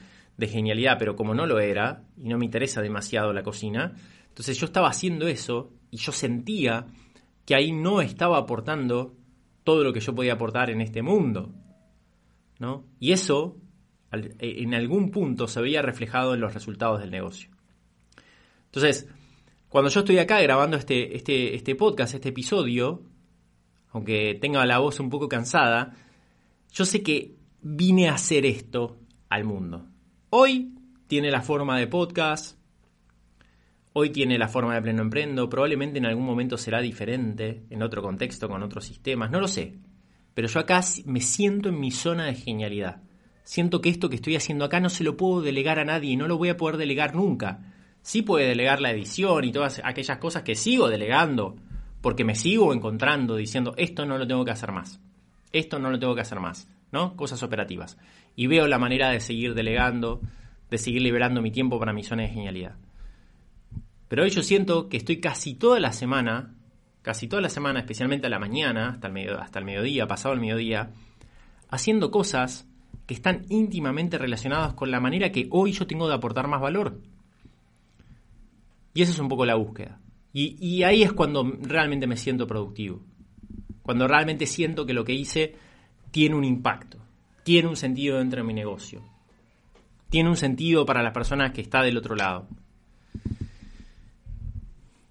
genialidad, 0.46 0.96
pero 0.98 1.14
como 1.14 1.34
no 1.34 1.46
lo 1.46 1.60
era, 1.60 2.02
y 2.16 2.28
no 2.28 2.38
me 2.38 2.44
interesa 2.44 2.82
demasiado 2.82 3.32
la 3.32 3.42
cocina, 3.42 3.94
entonces 4.28 4.58
yo 4.58 4.66
estaba 4.66 4.88
haciendo 4.88 5.28
eso 5.28 5.72
y 5.90 5.98
yo 5.98 6.12
sentía 6.12 6.86
que 7.46 7.54
ahí 7.54 7.72
no 7.72 8.00
estaba 8.00 8.38
aportando 8.38 9.14
todo 9.62 9.84
lo 9.84 9.92
que 9.92 10.00
yo 10.00 10.14
podía 10.14 10.34
aportar 10.34 10.70
en 10.70 10.80
este 10.80 11.02
mundo, 11.02 11.54
¿no? 12.58 12.84
Y 12.98 13.12
eso 13.12 13.56
en 14.10 14.74
algún 14.74 15.10
punto 15.10 15.46
se 15.46 15.60
veía 15.60 15.82
reflejado 15.82 16.34
en 16.34 16.40
los 16.40 16.54
resultados 16.54 17.00
del 17.00 17.10
negocio. 17.10 17.50
Entonces, 18.66 19.08
cuando 19.74 19.90
yo 19.90 20.00
estoy 20.02 20.18
acá 20.18 20.40
grabando 20.40 20.76
este, 20.76 21.16
este, 21.16 21.56
este 21.56 21.74
podcast, 21.74 22.14
este 22.14 22.28
episodio, 22.28 23.02
aunque 23.90 24.38
tenga 24.40 24.64
la 24.64 24.78
voz 24.78 25.00
un 25.00 25.10
poco 25.10 25.28
cansada, 25.28 25.96
yo 26.72 26.84
sé 26.84 27.02
que 27.02 27.34
vine 27.60 28.08
a 28.08 28.14
hacer 28.14 28.46
esto 28.46 29.00
al 29.28 29.42
mundo. 29.42 29.88
Hoy 30.30 30.76
tiene 31.08 31.32
la 31.32 31.42
forma 31.42 31.76
de 31.76 31.88
podcast, 31.88 32.56
hoy 33.94 34.10
tiene 34.10 34.38
la 34.38 34.46
forma 34.46 34.76
de 34.76 34.82
pleno 34.82 35.02
emprendo, 35.02 35.48
probablemente 35.48 35.98
en 35.98 36.06
algún 36.06 36.24
momento 36.24 36.56
será 36.56 36.80
diferente, 36.80 37.64
en 37.68 37.82
otro 37.82 38.00
contexto, 38.00 38.48
con 38.48 38.62
otros 38.62 38.84
sistemas, 38.84 39.32
no 39.32 39.40
lo 39.40 39.48
sé. 39.48 39.80
Pero 40.34 40.46
yo 40.46 40.60
acá 40.60 40.82
me 41.04 41.20
siento 41.20 41.70
en 41.70 41.80
mi 41.80 41.90
zona 41.90 42.26
de 42.26 42.36
genialidad. 42.36 43.02
Siento 43.42 43.80
que 43.80 43.88
esto 43.88 44.08
que 44.08 44.14
estoy 44.14 44.36
haciendo 44.36 44.66
acá 44.66 44.78
no 44.78 44.88
se 44.88 45.02
lo 45.02 45.16
puedo 45.16 45.42
delegar 45.42 45.80
a 45.80 45.84
nadie 45.84 46.12
y 46.12 46.16
no 46.16 46.28
lo 46.28 46.38
voy 46.38 46.50
a 46.50 46.56
poder 46.56 46.76
delegar 46.76 47.16
nunca 47.16 47.73
sí 48.04 48.20
puede 48.20 48.46
delegar 48.46 48.82
la 48.82 48.90
edición 48.90 49.44
y 49.44 49.50
todas 49.50 49.80
aquellas 49.82 50.18
cosas 50.18 50.42
que 50.42 50.54
sigo 50.54 50.88
delegando, 50.88 51.56
porque 52.02 52.22
me 52.22 52.34
sigo 52.34 52.74
encontrando 52.74 53.34
diciendo, 53.34 53.74
esto 53.78 54.04
no 54.04 54.18
lo 54.18 54.26
tengo 54.26 54.44
que 54.44 54.50
hacer 54.50 54.72
más, 54.72 55.00
esto 55.52 55.78
no 55.78 55.90
lo 55.90 55.98
tengo 55.98 56.14
que 56.14 56.20
hacer 56.20 56.38
más, 56.38 56.68
¿no? 56.92 57.16
Cosas 57.16 57.42
operativas. 57.42 57.96
Y 58.36 58.46
veo 58.46 58.68
la 58.68 58.78
manera 58.78 59.08
de 59.08 59.20
seguir 59.20 59.54
delegando, 59.54 60.20
de 60.70 60.76
seguir 60.76 61.00
liberando 61.00 61.40
mi 61.40 61.50
tiempo 61.50 61.78
para 61.78 61.94
misiones 61.94 62.28
de 62.28 62.34
genialidad. 62.34 62.76
Pero 64.08 64.24
hoy 64.24 64.30
yo 64.30 64.42
siento 64.42 64.90
que 64.90 64.98
estoy 64.98 65.18
casi 65.18 65.54
toda 65.54 65.80
la 65.80 65.92
semana, 65.92 66.54
casi 67.00 67.26
toda 67.26 67.40
la 67.40 67.48
semana, 67.48 67.80
especialmente 67.80 68.26
a 68.26 68.30
la 68.30 68.38
mañana, 68.38 68.90
hasta 68.90 69.06
el, 69.06 69.14
medio, 69.14 69.40
hasta 69.40 69.60
el 69.60 69.64
mediodía, 69.64 70.06
pasado 70.06 70.34
el 70.34 70.40
mediodía, 70.40 70.90
haciendo 71.70 72.10
cosas 72.10 72.68
que 73.06 73.14
están 73.14 73.46
íntimamente 73.48 74.18
relacionadas 74.18 74.74
con 74.74 74.90
la 74.90 75.00
manera 75.00 75.32
que 75.32 75.48
hoy 75.50 75.72
yo 75.72 75.86
tengo 75.86 76.06
de 76.06 76.14
aportar 76.14 76.48
más 76.48 76.60
valor. 76.60 77.00
Y 78.94 79.02
esa 79.02 79.12
es 79.12 79.18
un 79.18 79.28
poco 79.28 79.44
la 79.44 79.56
búsqueda. 79.56 80.00
Y, 80.32 80.82
ahí 80.82 81.02
es 81.04 81.12
cuando 81.12 81.44
realmente 81.60 82.08
me 82.08 82.16
siento 82.16 82.46
productivo. 82.46 83.00
Cuando 83.82 84.08
realmente 84.08 84.46
siento 84.46 84.84
que 84.86 84.92
lo 84.92 85.04
que 85.04 85.12
hice 85.12 85.54
tiene 86.10 86.34
un 86.34 86.44
impacto, 86.44 86.98
tiene 87.44 87.68
un 87.68 87.76
sentido 87.76 88.18
dentro 88.18 88.40
de 88.40 88.46
mi 88.46 88.54
negocio, 88.54 89.02
tiene 90.10 90.28
un 90.28 90.36
sentido 90.36 90.86
para 90.86 91.02
la 91.02 91.12
persona 91.12 91.52
que 91.52 91.60
está 91.60 91.82
del 91.82 91.98
otro 91.98 92.16
lado. 92.16 92.48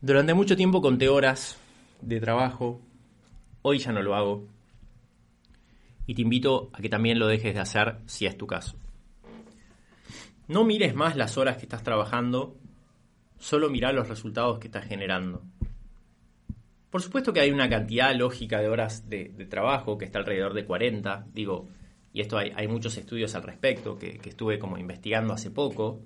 Durante 0.02 0.34
mucho 0.34 0.58
tiempo 0.58 0.82
conté 0.82 1.08
horas 1.08 1.58
de 2.02 2.20
trabajo, 2.20 2.82
hoy 3.62 3.80
ya 3.80 3.94
no 3.94 4.02
lo 4.02 4.16
hago. 4.16 4.46
Y 6.06 6.16
te 6.16 6.22
invito 6.22 6.70
a 6.74 6.82
que 6.82 6.90
también 6.90 7.18
lo 7.18 7.28
dejes 7.28 7.54
de 7.54 7.62
hacer 7.62 8.00
si 8.08 8.26
es 8.26 8.38
tu 8.38 8.46
caso. 8.46 8.76
No 10.50 10.66
mires 10.66 10.96
más 10.96 11.16
las 11.16 11.38
horas 11.38 11.56
que 11.56 11.64
estás 11.64 11.84
trabajando 11.84 12.58
solo 13.44 13.70
mirar 13.70 13.94
los 13.94 14.08
resultados 14.08 14.58
que 14.58 14.68
estás 14.68 14.86
generando. 14.86 15.44
Por 16.90 17.02
supuesto 17.02 17.34
que 17.34 17.42
hay 17.42 17.52
una 17.52 17.70
cantidad 17.70 18.16
lógica 18.16 18.62
de 18.62 18.70
horas 18.70 19.10
de, 19.10 19.26
trabajo 19.50 19.98
que 19.98 20.06
está 20.06 20.20
alrededor 20.20 20.54
de 20.54 20.66
40, 20.66 21.28
digo, 21.34 21.68
y 22.14 22.22
esto 22.22 22.38
hay, 22.38 22.68
muchos 22.68 22.98
estudios 22.98 23.36
al 23.36 23.44
respecto 23.44 23.98
que, 23.98 24.20
estuve 24.24 24.60
como 24.60 24.78
investigando 24.78 25.34
hace 25.34 25.52
poco, 25.52 26.00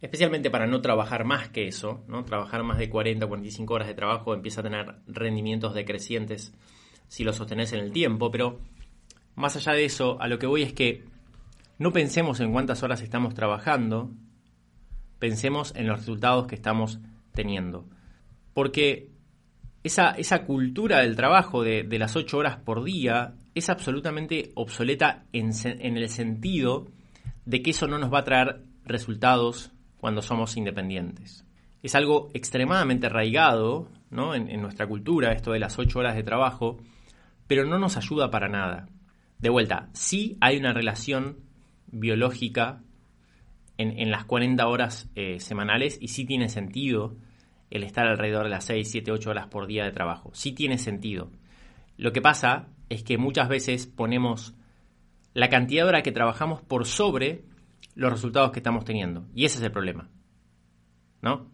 especialmente 0.00 0.48
para 0.48 0.68
no 0.68 0.80
trabajar 0.80 1.24
más 1.24 1.48
que 1.48 1.66
eso, 1.66 2.04
¿no? 2.06 2.24
Trabajar 2.24 2.62
más 2.62 2.78
de 2.78 2.88
40, 2.88 3.26
45 3.26 3.74
horas 3.74 3.88
de 3.88 3.94
trabajo 3.94 4.32
empieza 4.32 4.60
a 4.60 4.64
tener 4.64 4.94
rendimientos 5.08 5.74
decrecientes 5.74 6.54
si 7.08 7.24
lo 7.24 7.32
sostenés 7.32 7.72
en 7.72 7.80
el 7.80 7.92
tiempo, 7.92 8.30
pero 8.30 8.60
más 9.34 9.56
allá 9.56 9.72
de 9.72 9.86
eso, 9.86 10.20
a 10.20 10.28
lo 10.28 10.38
que 10.38 10.46
voy 10.46 10.62
es 10.62 10.72
que 10.72 11.04
no 11.78 11.92
pensemos 11.92 12.38
en 12.38 12.52
cuántas 12.52 12.82
horas 12.84 13.02
estamos 13.02 13.34
trabajando, 13.34 14.12
pensemos 15.18 15.74
en 15.76 15.86
los 15.86 16.00
resultados 16.00 16.46
que 16.46 16.54
estamos 16.54 17.00
teniendo. 17.32 17.86
Porque 18.54 19.10
esa, 19.84 20.10
esa 20.10 20.44
cultura 20.44 21.00
del 21.00 21.16
trabajo 21.16 21.62
de, 21.62 21.86
las 21.98 22.16
ocho 22.16 22.38
horas 22.38 22.56
por 22.56 22.84
día 22.84 23.34
es 23.54 23.70
absolutamente 23.70 24.52
obsoleta 24.54 25.24
en, 25.32 25.52
el 25.96 26.08
sentido 26.08 26.88
de 27.44 27.62
que 27.62 27.70
eso 27.70 27.86
no 27.86 27.98
nos 27.98 28.12
va 28.12 28.20
a 28.20 28.24
traer 28.24 28.62
resultados 28.84 29.72
cuando 29.98 30.22
somos 30.22 30.56
independientes. 30.56 31.44
Es 31.82 31.94
algo 31.94 32.30
extremadamente 32.34 33.06
arraigado 33.06 33.88
¿no? 34.10 34.34
en, 34.34 34.50
en 34.50 34.60
nuestra 34.60 34.86
cultura, 34.86 35.32
esto 35.32 35.52
de 35.52 35.60
las 35.60 35.78
ocho 35.78 36.00
horas 36.00 36.16
de 36.16 36.24
trabajo, 36.24 36.78
pero 37.46 37.64
no 37.64 37.78
nos 37.78 37.96
ayuda 37.96 38.30
para 38.30 38.48
nada. 38.48 38.88
De 39.38 39.50
vuelta, 39.50 39.88
sí 39.92 40.36
hay 40.40 40.56
una 40.56 40.72
relación 40.72 41.38
biológica 41.86 42.82
en, 43.78 44.10
las 44.10 44.24
40 44.24 44.66
horas 44.66 45.10
eh, 45.14 45.38
semanales 45.40 45.98
y 46.00 46.08
sí 46.08 46.24
tiene 46.24 46.48
sentido 46.48 47.16
el 47.70 47.84
estar 47.84 48.06
alrededor 48.06 48.44
de 48.44 48.50
las 48.50 48.64
6, 48.64 48.90
7, 48.90 49.12
8 49.12 49.30
horas 49.30 49.46
por 49.48 49.66
día 49.66 49.84
de 49.84 49.92
trabajo. 49.92 50.30
Sí 50.32 50.52
tiene 50.52 50.78
sentido. 50.78 51.30
Lo 51.96 52.12
que 52.12 52.22
pasa 52.22 52.68
es 52.88 53.02
que 53.02 53.18
muchas 53.18 53.48
veces 53.48 53.86
ponemos 53.86 54.54
la 55.34 55.48
cantidad 55.50 55.84
de 55.84 55.88
horas 55.88 56.02
que 56.02 56.12
trabajamos 56.12 56.62
por 56.62 56.86
sobre 56.86 57.44
los 57.94 58.10
resultados 58.10 58.52
que 58.52 58.60
estamos 58.60 58.84
teniendo. 58.84 59.26
Y 59.34 59.44
ese 59.44 59.58
es 59.58 59.64
el 59.64 59.72
problema. 59.72 60.08
¿No? 61.20 61.50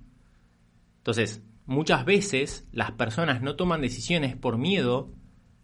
Entonces, 0.99 1.43
muchas 1.67 2.05
veces 2.05 2.69
las 2.73 2.93
personas 2.93 3.43
no 3.43 3.57
toman 3.57 3.81
decisiones 3.81 4.37
por 4.37 4.59
miedo 4.59 5.13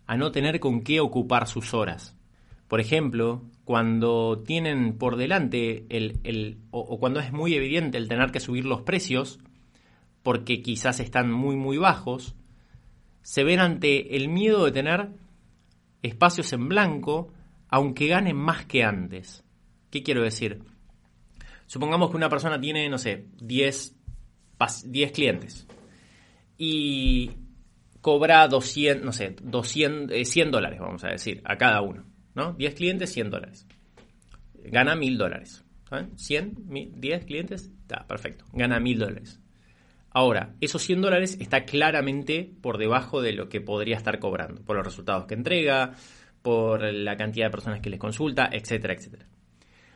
a 0.06 0.16
no 0.16 0.32
tener 0.32 0.58
con 0.58 0.82
qué 0.82 1.00
ocupar 1.00 1.46
sus 1.46 1.74
horas. 1.74 2.17
Por 2.68 2.80
ejemplo, 2.80 3.42
cuando 3.64 4.42
tienen 4.46 4.98
por 4.98 5.16
delante 5.16 5.86
el, 5.88 6.58
o, 6.70 6.98
cuando 7.00 7.18
es 7.20 7.32
muy 7.32 7.54
evidente 7.54 7.98
el 7.98 8.08
tener 8.08 8.30
que 8.30 8.40
subir 8.40 8.66
los 8.66 8.82
precios, 8.82 9.40
porque 10.22 10.62
quizás 10.62 11.00
están 11.00 11.32
muy 11.32 11.56
muy 11.56 11.78
bajos, 11.78 12.36
se 13.22 13.42
ven 13.42 13.60
ante 13.60 14.16
el 14.16 14.28
miedo 14.28 14.64
de 14.66 14.72
tener 14.72 15.08
espacios 16.02 16.52
en 16.52 16.68
blanco, 16.68 17.32
aunque 17.68 18.06
ganen 18.06 18.36
más 18.36 18.66
que 18.66 18.84
antes. 18.84 19.44
¿Qué 19.90 20.02
quiero 20.02 20.22
decir? 20.22 20.62
Supongamos 21.66 22.10
que 22.10 22.16
una 22.16 22.28
persona 22.28 22.60
tiene, 22.60 22.88
no 22.90 22.98
sé, 22.98 23.26
10, 23.40 23.96
10 24.84 25.12
clientes 25.12 25.66
y 26.58 27.30
cobra 28.02 28.46
200, 28.48 29.04
no 29.04 29.12
sé, 29.12 29.36
200, 29.42 30.28
100 30.28 30.48
eh, 30.48 30.50
dólares, 30.50 30.80
vamos 30.80 31.04
a 31.04 31.08
decir, 31.08 31.40
a 31.44 31.56
cada 31.56 31.80
uno. 31.80 32.07
¿No? 32.38 32.52
10 32.52 32.74
clientes, 32.74 33.12
100 33.12 33.30
dólares. 33.30 33.66
Gana 34.64 34.94
1000 34.94 35.18
dólares. 35.18 35.64
100, 36.16 36.94
10 36.96 37.24
clientes, 37.24 37.70
está 37.82 38.06
perfecto. 38.06 38.44
Gana 38.52 38.78
1000 38.78 38.98
dólares. 38.98 39.40
Ahora, 40.10 40.54
esos 40.60 40.82
100 40.82 41.02
dólares 41.02 41.36
está 41.40 41.64
claramente 41.64 42.50
por 42.62 42.78
debajo 42.78 43.20
de 43.20 43.32
lo 43.32 43.48
que 43.48 43.60
podría 43.60 43.96
estar 43.96 44.20
cobrando, 44.20 44.62
por 44.62 44.76
los 44.76 44.86
resultados 44.86 45.26
que 45.26 45.34
entrega, 45.34 45.94
por 46.40 46.82
la 46.82 47.16
cantidad 47.16 47.46
de 47.46 47.50
personas 47.50 47.80
que 47.80 47.90
les 47.90 47.98
consulta, 47.98 48.48
etcétera, 48.52 48.94
etcétera. 48.94 49.26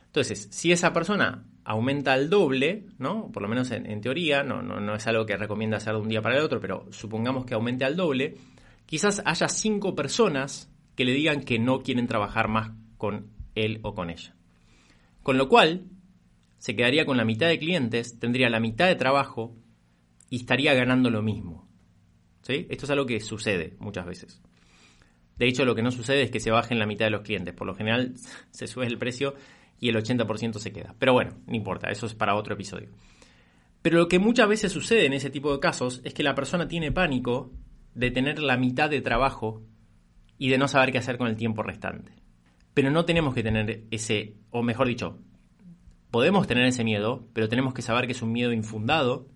Entonces, 0.07 0.49
si 0.51 0.71
esa 0.71 0.91
persona 0.91 1.45
aumenta 1.63 2.13
al 2.13 2.29
doble, 2.29 2.87
¿no? 2.99 3.31
Por 3.31 3.41
lo 3.41 3.49
menos 3.49 3.71
en, 3.71 4.01
teoría, 4.01 4.43
no, 4.43 4.61
no, 4.61 4.81
no, 4.81 4.95
es 4.95 5.07
algo 5.07 5.25
que 5.25 5.37
recomienda 5.37 5.77
hacer 5.77 5.93
de 5.93 6.01
un 6.01 6.09
día 6.09 6.21
para 6.21 6.37
el 6.37 6.43
otro, 6.43 6.59
pero 6.59 6.85
supongamos 6.91 7.45
que 7.45 7.53
aumente 7.53 7.85
al 7.85 7.95
doble, 7.95 8.35
quizás 8.85 9.21
haya 9.25 9.47
cinco 9.47 9.95
personas 9.95 10.72
que 10.95 11.05
le 11.05 11.13
digan 11.13 11.43
que 11.43 11.59
no 11.59 11.81
quieren 11.81 12.07
trabajar 12.07 12.47
más 12.47 12.71
con 12.97 13.31
él 13.55 13.79
o 13.83 13.93
con 13.93 14.09
ella. 14.09 14.35
Con 15.21 15.37
lo 15.37 15.49
cual, 15.49 15.85
se 16.57 16.75
quedaría 16.75 17.05
con 17.05 17.17
la 17.17 17.25
mitad 17.25 17.47
de 17.47 17.59
clientes, 17.59 18.19
tendría 18.19 18.49
la 18.49 18.59
mitad 18.59 18.87
de 18.87 18.95
trabajo 18.95 19.55
y 20.29 20.37
estaría 20.37 20.73
ganando 20.73 21.09
lo 21.09 21.21
mismo. 21.21 21.67
¿Sí? 22.41 22.67
Esto 22.69 22.85
es 22.85 22.91
algo 22.91 23.05
que 23.05 23.19
sucede 23.19 23.75
muchas 23.79 24.05
veces. 24.05 24.41
De 25.37 25.47
hecho, 25.47 25.65
lo 25.65 25.75
que 25.75 25.81
no 25.81 25.91
sucede 25.91 26.23
es 26.23 26.31
que 26.31 26.39
se 26.39 26.51
bajen 26.51 26.79
la 26.79 26.85
mitad 26.85 27.05
de 27.05 27.11
los 27.11 27.21
clientes. 27.21 27.53
Por 27.53 27.67
lo 27.67 27.75
general, 27.75 28.13
se 28.51 28.67
sube 28.67 28.85
el 28.85 28.97
precio 28.97 29.35
y 29.79 29.89
el 29.89 29.95
80% 29.95 30.59
se 30.59 30.71
queda. 30.71 30.95
Pero 30.99 31.13
bueno, 31.13 31.37
no 31.47 31.55
importa, 31.55 31.89
eso 31.89 32.05
es 32.05 32.15
para 32.15 32.35
otro 32.35 32.53
episodio. 32.53 32.89
Pero 33.81 33.97
lo 33.97 34.07
que 34.07 34.19
muchas 34.19 34.47
veces 34.47 34.71
sucede 34.71 35.05
en 35.05 35.13
ese 35.13 35.29
tipo 35.29 35.51
de 35.51 35.59
casos 35.59 36.01
es 36.05 36.13
que 36.13 36.23
la 36.23 36.35
persona 36.35 36.67
tiene 36.67 36.91
pánico 36.91 37.51
de 37.93 38.11
tener 38.11 38.39
la 38.39 38.55
mitad 38.55 38.89
de 38.89 39.01
trabajo 39.01 39.61
y 40.37 40.49
de 40.49 40.57
no 40.57 40.67
saber 40.67 40.91
qué 40.91 40.97
hacer 40.97 41.17
con 41.17 41.27
el 41.27 41.35
tiempo 41.35 41.63
restante. 41.63 42.13
Pero 42.73 42.91
no 42.91 43.05
tenemos 43.05 43.33
que 43.33 43.43
tener 43.43 43.83
ese, 43.91 44.35
o 44.49 44.63
mejor 44.63 44.87
dicho, 44.87 45.19
podemos 46.11 46.47
tener 46.47 46.65
ese 46.65 46.83
miedo, 46.83 47.27
pero 47.33 47.49
tenemos 47.49 47.73
que 47.73 47.81
saber 47.81 48.05
que 48.05 48.13
es 48.13 48.21
un 48.21 48.31
miedo 48.31 48.51
infundado 48.51 49.27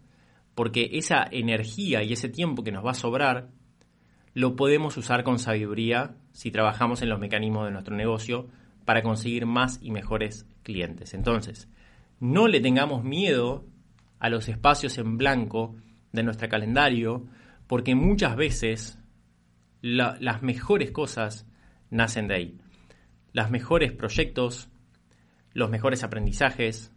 porque 0.55 0.89
esa 0.93 1.27
energía 1.29 2.03
y 2.03 2.13
ese 2.13 2.29
tiempo 2.29 2.63
que 2.63 2.71
nos 2.71 2.85
va 2.85 2.91
a 2.91 2.95
sobrar 2.95 3.49
lo 4.33 4.55
podemos 4.55 4.97
usar 4.97 5.23
con 5.23 5.39
sabiduría 5.39 6.15
si 6.31 6.51
trabajamos 6.51 7.01
en 7.01 7.09
los 7.09 7.19
mecanismos 7.19 7.65
de 7.65 7.71
nuestro 7.71 7.95
negocio 7.95 8.47
para 8.85 9.03
conseguir 9.03 9.45
más 9.45 9.79
y 9.81 9.91
mejores 9.91 10.47
clientes. 10.63 11.13
Entonces, 11.13 11.69
no 12.19 12.47
le 12.47 12.59
tengamos 12.59 13.03
miedo 13.03 13.65
a 14.19 14.29
los 14.29 14.47
espacios 14.47 14.97
en 14.97 15.17
blanco 15.17 15.75
de 16.11 16.23
nuestro 16.23 16.49
calendario, 16.49 17.25
porque 17.67 17.95
muchas 17.95 18.35
veces 18.35 18.96
las 19.81 20.41
mejores 20.41 20.91
cosas 20.91 21.45
nacen 21.89 22.27
de 22.27 22.35
ahí. 22.35 22.57
Los 23.33 23.49
mejores 23.49 23.91
proyectos, 23.91 24.69
los 25.53 25.69
mejores 25.69 26.03
aprendizajes, 26.03 26.91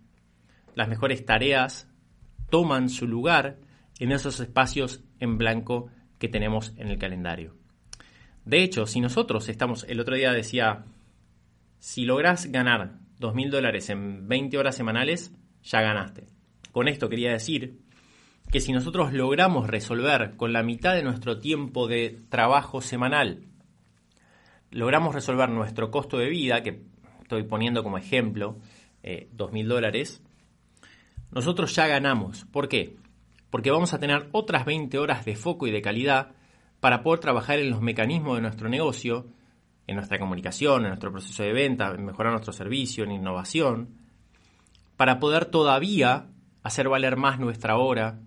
las 0.75 0.88
mejores 0.88 1.25
tareas 1.25 1.88
toman 2.51 2.88
su 2.88 3.07
lugar 3.07 3.59
en 3.99 4.12
esos 4.12 4.40
espacios 4.40 5.03
en 5.19 5.38
blanco 5.38 5.90
que 6.19 6.29
tenemos 6.29 6.73
en 6.77 6.88
el 6.88 6.99
calendario. 6.99 7.55
De 8.45 8.62
hecho, 8.62 8.87
si 8.87 9.01
nosotros 9.01 9.49
estamos, 9.49 9.85
el 9.88 10.01
otro 10.01 10.16
día 10.16 10.33
decía, 10.33 10.85
si 11.79 12.05
logras 12.05 12.47
ganar 12.47 12.99
2.000 13.21 13.51
dólares 13.51 13.90
en 13.90 14.27
20 14.29 14.59
horas 14.59 14.77
semanales, 14.77 15.33
ya 15.62 15.83
ganaste. 15.83 16.27
Con 16.73 16.88
esto 16.88 17.09
quería 17.09 17.33
decir 17.33 17.81
que 18.51 18.61
si 18.61 18.73
nosotros 18.73 19.13
logramos 19.13 19.69
resolver 19.69 20.37
con 20.37 20.53
la 20.53 20.63
mitad 20.63 20.95
de 20.95 21.03
nuestro 21.03 21.39
tiempo 21.39 21.87
de 21.87 22.21
trabajo 22.29 22.81
semanal, 22.81 23.45
logramos 24.71 25.15
resolver 25.15 25.49
nuestro 25.51 25.91
costo 25.91 26.19
de 26.19 26.29
vida, 26.29 26.63
que 26.63 26.83
estoy 27.23 27.45
poniendo 27.45 27.83
como 27.85 27.97
ejemplo, 27.97 28.57
eh, 29.03 29.29
2.000 29.37 29.67
dólares, 29.67 30.23
nosotros 31.31 31.75
ya 31.77 31.87
ganamos. 31.87 32.45
¿Por 32.47 32.69
qué? 32.69 32.97
Porque 33.51 33.71
vamos 33.71 33.95
a 33.95 34.01
tener 34.01 34.29
otras 34.33 34.65
20 34.65 34.99
horas 34.99 35.25
de 35.25 35.37
foco 35.37 35.67
y 35.69 35.71
de 35.71 35.83
calidad 35.83 36.33
para 36.81 37.03
poder 37.03 37.21
trabajar 37.21 37.61
en 37.61 37.71
los 37.71 37.81
mecanismos 37.81 38.37
de 38.37 38.43
nuestro 38.43 38.69
negocio, 38.69 39.29
en 39.87 39.97
nuestra 39.97 40.19
comunicación, 40.19 40.83
en 40.83 40.89
nuestro 40.89 41.13
proceso 41.13 41.43
de 41.43 41.53
venta, 41.53 41.93
en 41.95 42.05
mejorar 42.05 42.33
nuestro 42.33 42.53
servicio, 42.53 43.05
en 43.05 43.13
innovación, 43.13 43.97
para 44.97 45.21
poder 45.21 45.47
todavía 45.47 46.27
hacer 46.63 46.89
valer 46.89 47.17
más 47.17 47.39
nuestra 47.39 47.77
hora, 47.77 48.21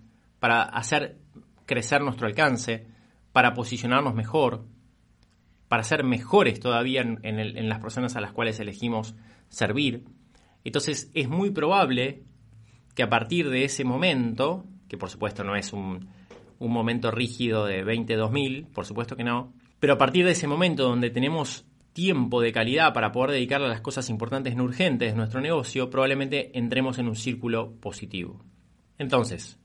para 0.43 0.63
hacer 0.63 1.19
crecer 1.65 2.01
nuestro 2.01 2.27
alcance, 2.27 2.85
para 3.31 3.53
posicionarnos 3.53 4.13
mejor, 4.13 4.65
para 5.69 5.83
ser 5.83 6.03
mejores 6.03 6.59
todavía 6.59 6.99
en, 6.99 7.69
las 7.69 7.79
personas 7.79 8.17
a 8.17 8.19
las 8.19 8.33
cuales 8.33 8.59
elegimos 8.59 9.15
servir. 9.47 10.03
Entonces 10.65 11.09
es 11.13 11.29
muy 11.29 11.51
probable 11.51 12.23
que 12.93 13.03
a 13.03 13.09
partir 13.09 13.49
de 13.49 13.63
ese 13.63 13.85
momento, 13.85 14.65
que 14.89 14.97
por 14.97 15.09
supuesto 15.09 15.45
no 15.45 15.55
es 15.55 15.71
un, 15.71 16.09
momento 16.59 17.09
rígido 17.09 17.65
de 17.65 17.85
20-2000, 17.85 18.67
por 18.67 18.85
supuesto 18.85 19.15
que 19.15 19.23
no, 19.23 19.53
pero 19.79 19.93
a 19.93 19.97
partir 19.97 20.25
de 20.25 20.31
ese 20.31 20.47
momento 20.47 20.83
donde 20.83 21.09
tenemos 21.09 21.65
tiempo 21.93 22.41
de 22.41 22.51
calidad 22.51 22.93
para 22.93 23.13
poder 23.13 23.31
dedicarle 23.31 23.67
a 23.67 23.69
las 23.69 23.79
cosas 23.79 24.09
importantes 24.09 24.57
no 24.57 24.65
urgentes 24.65 25.13
de 25.13 25.17
nuestro 25.17 25.39
negocio, 25.39 25.89
probablemente 25.89 26.51
entremos 26.59 26.99
en 26.99 27.07
un 27.07 27.15
círculo 27.15 27.77
positivo. 27.79 28.43
Entonces, 28.97 29.57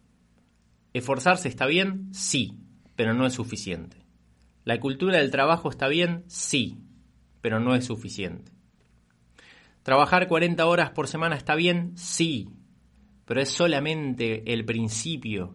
¿esforzarse 0.92 1.48
está 1.48 1.66
bien? 1.66 2.09
Sí, 2.12 2.59
pero 2.96 3.14
no 3.14 3.27
es 3.27 3.35
suficiente. 3.35 3.96
¿La 4.64 4.81
cultura 4.81 5.18
del 5.18 5.31
trabajo 5.31 5.70
está 5.70 5.88
bien? 5.88 6.24
Sí, 6.27 6.79
pero 7.40 7.61
no 7.61 7.74
es 7.74 7.87
suficiente. 7.87 8.53
¿Trabajar 9.83 10.29
40 10.29 10.66
horas 10.66 10.90
por 10.90 11.09
semana 11.09 11.37
está 11.37 11.55
bien? 11.55 11.96
Sí, 11.96 12.51
pero 13.24 13.40
es 13.40 13.51
solamente 13.51 14.53
el 14.53 14.64
principio 14.64 15.55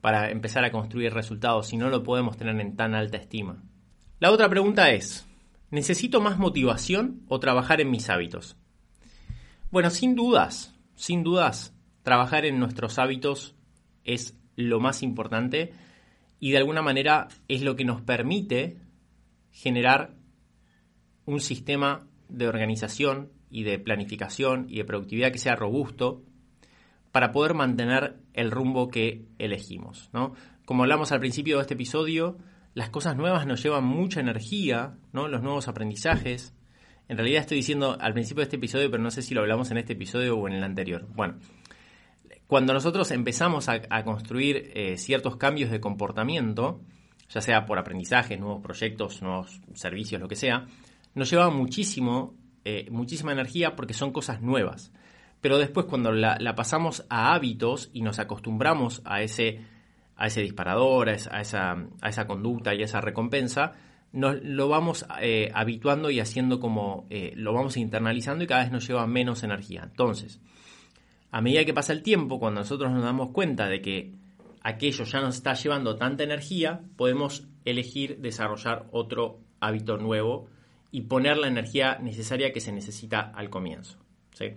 para 0.00 0.30
empezar 0.30 0.64
a 0.64 0.70
construir 0.70 1.12
resultados 1.12 1.66
si 1.66 1.76
no 1.76 1.90
lo 1.90 2.04
podemos 2.04 2.36
tener 2.36 2.60
en 2.60 2.76
tan 2.76 2.94
alta 2.94 3.16
estima. 3.16 3.60
La 4.20 4.30
otra 4.30 4.48
pregunta 4.48 4.90
es, 4.90 5.26
¿necesito 5.70 6.20
más 6.20 6.38
motivación 6.38 7.22
o 7.26 7.40
trabajar 7.40 7.80
en 7.80 7.90
mis 7.90 8.08
hábitos? 8.08 8.56
Bueno, 9.72 9.90
sin 9.90 10.14
dudas, 10.14 10.74
sin 10.94 11.24
dudas, 11.24 11.74
trabajar 12.04 12.46
en 12.46 12.60
nuestros 12.60 13.00
hábitos 13.00 13.55
es 14.06 14.38
lo 14.56 14.80
más 14.80 15.02
importante 15.02 15.72
y 16.40 16.52
de 16.52 16.58
alguna 16.58 16.82
manera 16.82 17.28
es 17.48 17.62
lo 17.62 17.76
que 17.76 17.84
nos 17.84 18.00
permite 18.02 18.78
generar 19.50 20.14
un 21.24 21.40
sistema 21.40 22.06
de 22.28 22.48
organización 22.48 23.30
y 23.50 23.62
de 23.64 23.78
planificación 23.78 24.66
y 24.68 24.78
de 24.78 24.84
productividad 24.84 25.32
que 25.32 25.38
sea 25.38 25.56
robusto 25.56 26.22
para 27.12 27.32
poder 27.32 27.54
mantener 27.54 28.16
el 28.34 28.50
rumbo 28.50 28.88
que 28.88 29.24
elegimos. 29.38 30.10
¿no? 30.12 30.34
Como 30.64 30.82
hablamos 30.82 31.12
al 31.12 31.20
principio 31.20 31.56
de 31.56 31.62
este 31.62 31.74
episodio, 31.74 32.36
las 32.74 32.90
cosas 32.90 33.16
nuevas 33.16 33.46
nos 33.46 33.62
llevan 33.62 33.84
mucha 33.84 34.20
energía, 34.20 34.98
¿no? 35.12 35.28
los 35.28 35.42
nuevos 35.42 35.68
aprendizajes. 35.68 36.54
En 37.08 37.16
realidad 37.16 37.40
estoy 37.40 37.58
diciendo 37.58 37.96
al 38.00 38.12
principio 38.12 38.40
de 38.40 38.44
este 38.44 38.56
episodio, 38.56 38.90
pero 38.90 39.02
no 39.02 39.10
sé 39.10 39.22
si 39.22 39.34
lo 39.34 39.40
hablamos 39.40 39.70
en 39.70 39.78
este 39.78 39.94
episodio 39.94 40.36
o 40.36 40.48
en 40.48 40.54
el 40.54 40.64
anterior. 40.64 41.06
Bueno, 41.14 41.38
cuando 42.46 42.72
nosotros 42.72 43.10
empezamos 43.10 43.68
a, 43.68 44.04
construir 44.04 44.70
eh, 44.74 44.96
ciertos 44.98 45.36
cambios 45.36 45.70
de 45.70 45.80
comportamiento, 45.80 46.80
ya 47.28 47.40
sea 47.40 47.66
por 47.66 47.78
aprendizaje, 47.78 48.36
nuevos 48.36 48.62
proyectos, 48.62 49.20
nuevos 49.22 49.60
servicios, 49.74 50.20
lo 50.20 50.28
que 50.28 50.36
sea, 50.36 50.66
nos 51.14 51.28
lleva 51.30 51.50
muchísimo, 51.50 52.34
eh, 52.64 52.86
muchísima 52.90 53.32
energía 53.32 53.74
porque 53.74 53.94
son 53.94 54.12
cosas 54.12 54.40
nuevas 54.42 54.92
pero 55.40 55.58
después 55.58 55.86
cuando 55.86 56.12
la, 56.12 56.38
pasamos 56.56 57.04
a 57.08 57.32
hábitos 57.34 57.90
y 57.92 58.02
nos 58.02 58.18
acostumbramos 58.18 59.02
a 59.04 59.22
ese, 59.22 59.60
a 60.16 60.26
ese 60.26 60.42
disparador, 60.42 61.08
a 61.08 61.12
esa, 61.12 61.76
a 62.00 62.08
esa, 62.08 62.26
conducta 62.26 62.74
y 62.74 62.82
a 62.82 62.84
esa 62.84 63.00
recompensa, 63.00 63.74
nos 64.12 64.42
lo 64.42 64.68
vamos 64.68 65.06
eh, 65.20 65.50
habituando 65.54 66.10
y 66.10 66.18
haciendo 66.20 66.58
como 66.58 67.06
lo 67.34 67.52
vamos 67.52 67.76
internalizando 67.76 68.42
y 68.42 68.46
cada 68.48 68.62
vez 68.62 68.72
nos 68.72 68.88
lleva 68.88 69.06
menos 69.06 69.44
energía. 69.44 69.82
Entonces, 69.84 70.40
a 71.30 71.40
medida 71.40 71.64
que 71.64 71.74
pasa 71.74 71.92
el 71.92 72.02
tiempo, 72.02 72.38
cuando 72.38 72.60
nosotros 72.60 72.90
nos 72.92 73.02
damos 73.02 73.30
cuenta 73.30 73.68
de 73.68 73.82
que 73.82 74.12
aquello 74.62 75.04
ya 75.04 75.20
nos 75.20 75.36
está 75.36 75.54
llevando 75.54 75.96
tanta 75.96 76.24
energía, 76.24 76.80
podemos 76.96 77.46
elegir 77.64 78.18
desarrollar 78.18 78.86
otro 78.92 79.38
hábito 79.60 79.96
nuevo 79.96 80.48
y 80.90 81.02
poner 81.02 81.36
la 81.36 81.48
energía 81.48 81.98
necesaria 82.00 82.52
que 82.52 82.60
se 82.60 82.72
necesita 82.72 83.20
al 83.20 83.50
comienzo. 83.50 83.98
¿sí? 84.32 84.54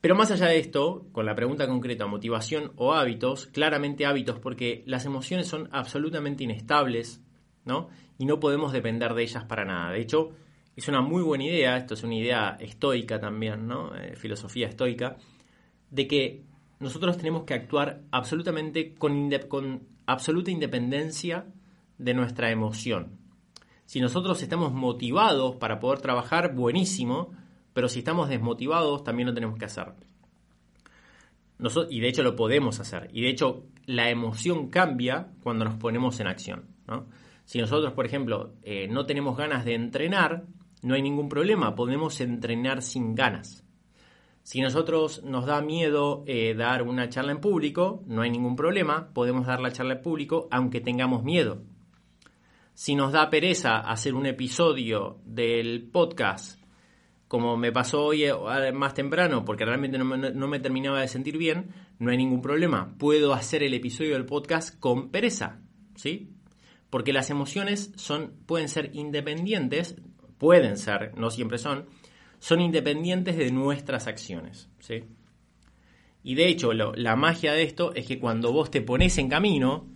Pero 0.00 0.14
más 0.14 0.30
allá 0.30 0.46
de 0.46 0.58
esto, 0.58 1.06
con 1.12 1.26
la 1.26 1.34
pregunta 1.34 1.66
concreta, 1.66 2.06
motivación 2.06 2.72
o 2.76 2.94
hábitos, 2.94 3.46
claramente 3.46 4.06
hábitos, 4.06 4.38
porque 4.38 4.82
las 4.86 5.04
emociones 5.04 5.48
son 5.48 5.68
absolutamente 5.72 6.44
inestables, 6.44 7.22
¿no? 7.64 7.88
Y 8.18 8.26
no 8.26 8.38
podemos 8.38 8.72
depender 8.72 9.14
de 9.14 9.24
ellas 9.24 9.44
para 9.44 9.64
nada. 9.64 9.90
De 9.90 10.00
hecho, 10.00 10.30
es 10.76 10.88
una 10.88 11.00
muy 11.00 11.22
buena 11.22 11.44
idea, 11.44 11.76
esto 11.78 11.94
es 11.94 12.02
una 12.02 12.14
idea 12.14 12.56
estoica 12.60 13.18
también, 13.18 13.66
¿no? 13.66 13.96
Eh, 13.96 14.14
filosofía 14.14 14.68
estoica, 14.68 15.16
de 15.90 16.06
que 16.06 16.42
nosotros 16.78 17.16
tenemos 17.16 17.44
que 17.44 17.54
actuar 17.54 18.02
absolutamente 18.10 18.94
con, 18.94 19.30
absoluta 20.04 20.50
independencia 20.50 21.46
de 21.96 22.14
nuestra 22.14 22.50
emoción. 22.50 23.18
Si 23.86 24.00
nosotros 24.00 24.42
estamos 24.42 24.72
motivados 24.74 25.56
para 25.56 25.80
poder 25.80 26.00
trabajar, 26.00 26.54
buenísimo, 26.54 27.32
pero 27.72 27.88
si 27.88 28.00
estamos 28.00 28.28
desmotivados, 28.28 29.02
también 29.02 29.28
lo 29.28 29.34
tenemos 29.34 29.58
que 29.58 29.64
hacer. 29.64 29.94
y 31.88 32.00
de 32.00 32.08
hecho 32.08 32.22
lo 32.22 32.36
podemos 32.36 32.80
hacer. 32.80 33.08
Y 33.12 33.22
de 33.22 33.30
hecho 33.30 33.64
la 33.86 34.10
emoción 34.10 34.68
cambia 34.68 35.28
cuando 35.42 35.64
nos 35.64 35.76
ponemos 35.76 36.20
en 36.20 36.26
acción. 36.26 36.66
Si 37.44 37.58
nosotros, 37.58 37.92
por 37.92 38.04
ejemplo, 38.04 38.54
eh, 38.62 38.88
no 38.88 39.06
tenemos 39.06 39.36
ganas 39.36 39.64
de 39.64 39.74
entrenar, 39.74 40.44
no 40.82 40.94
hay 40.94 41.02
ningún 41.02 41.28
problema, 41.28 41.74
podemos 41.74 42.20
entrenar 42.20 42.82
sin 42.82 43.14
ganas. 43.14 43.66
Si 44.42 44.60
nosotros 44.60 45.24
nos 45.24 45.44
da 45.44 45.60
miedo 45.60 46.22
eh, 46.26 46.54
dar 46.54 46.82
una 46.82 47.08
charla 47.08 47.32
en 47.32 47.40
público, 47.40 48.04
no 48.06 48.22
hay 48.22 48.30
ningún 48.30 48.54
problema, 48.54 49.10
podemos 49.12 49.44
dar 49.44 49.60
la 49.60 49.72
charla 49.72 49.94
en 49.94 50.02
público 50.02 50.46
aunque 50.52 50.80
tengamos 50.80 51.24
miedo. 51.24 51.62
Si 52.72 52.94
nos 52.94 53.10
da 53.10 53.28
pereza 53.28 53.78
hacer 53.78 54.14
un 54.14 54.26
episodio 54.26 55.18
del 55.24 55.88
podcast, 55.90 56.60
como 57.26 57.56
me 57.56 57.72
pasó 57.72 58.04
hoy 58.04 58.24
eh, 58.24 58.72
más 58.72 58.94
temprano, 58.94 59.44
porque 59.44 59.64
realmente 59.64 59.98
no 59.98 60.04
me, 60.04 60.30
no 60.30 60.46
me 60.46 60.60
terminaba 60.60 61.00
de 61.00 61.08
sentir 61.08 61.38
bien, 61.38 61.70
no 61.98 62.10
hay 62.12 62.16
ningún 62.16 62.40
problema. 62.40 62.94
Puedo 62.98 63.32
hacer 63.32 63.62
el 63.64 63.74
episodio 63.74 64.12
del 64.12 64.26
podcast 64.26 64.78
con 64.78 65.10
pereza, 65.10 65.60
¿sí? 65.96 66.30
Porque 66.88 67.12
las 67.12 67.30
emociones 67.30 67.92
son, 67.96 68.34
pueden 68.46 68.68
ser 68.68 68.90
independientes, 68.94 69.96
pueden 70.38 70.76
ser, 70.76 71.12
no 71.16 71.30
siempre 71.30 71.58
son, 71.58 71.86
son 72.38 72.60
independientes 72.60 73.36
de 73.36 73.50
nuestras 73.50 74.06
acciones. 74.06 74.68
¿sí? 74.78 75.04
Y 76.22 76.34
de 76.34 76.48
hecho, 76.48 76.72
la 76.72 77.16
magia 77.16 77.52
de 77.52 77.62
esto 77.62 77.94
es 77.94 78.06
que 78.06 78.18
cuando 78.18 78.52
vos 78.52 78.70
te 78.70 78.82
pones 78.82 79.16
en 79.18 79.28
camino, 79.28 79.86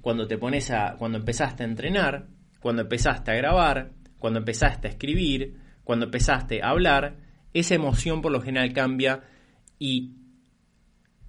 cuando 0.00 0.26
te 0.26 0.38
pones 0.38 0.70
a. 0.70 0.96
cuando 0.98 1.18
empezaste 1.18 1.62
a 1.62 1.66
entrenar, 1.66 2.26
cuando 2.60 2.82
empezaste 2.82 3.30
a 3.30 3.34
grabar, 3.34 3.92
cuando 4.18 4.38
empezaste 4.38 4.88
a 4.88 4.90
escribir, 4.90 5.56
cuando 5.84 6.06
empezaste 6.06 6.62
a 6.62 6.70
hablar, 6.70 7.16
esa 7.52 7.74
emoción 7.74 8.22
por 8.22 8.32
lo 8.32 8.40
general 8.40 8.72
cambia 8.72 9.24
y 9.78 10.14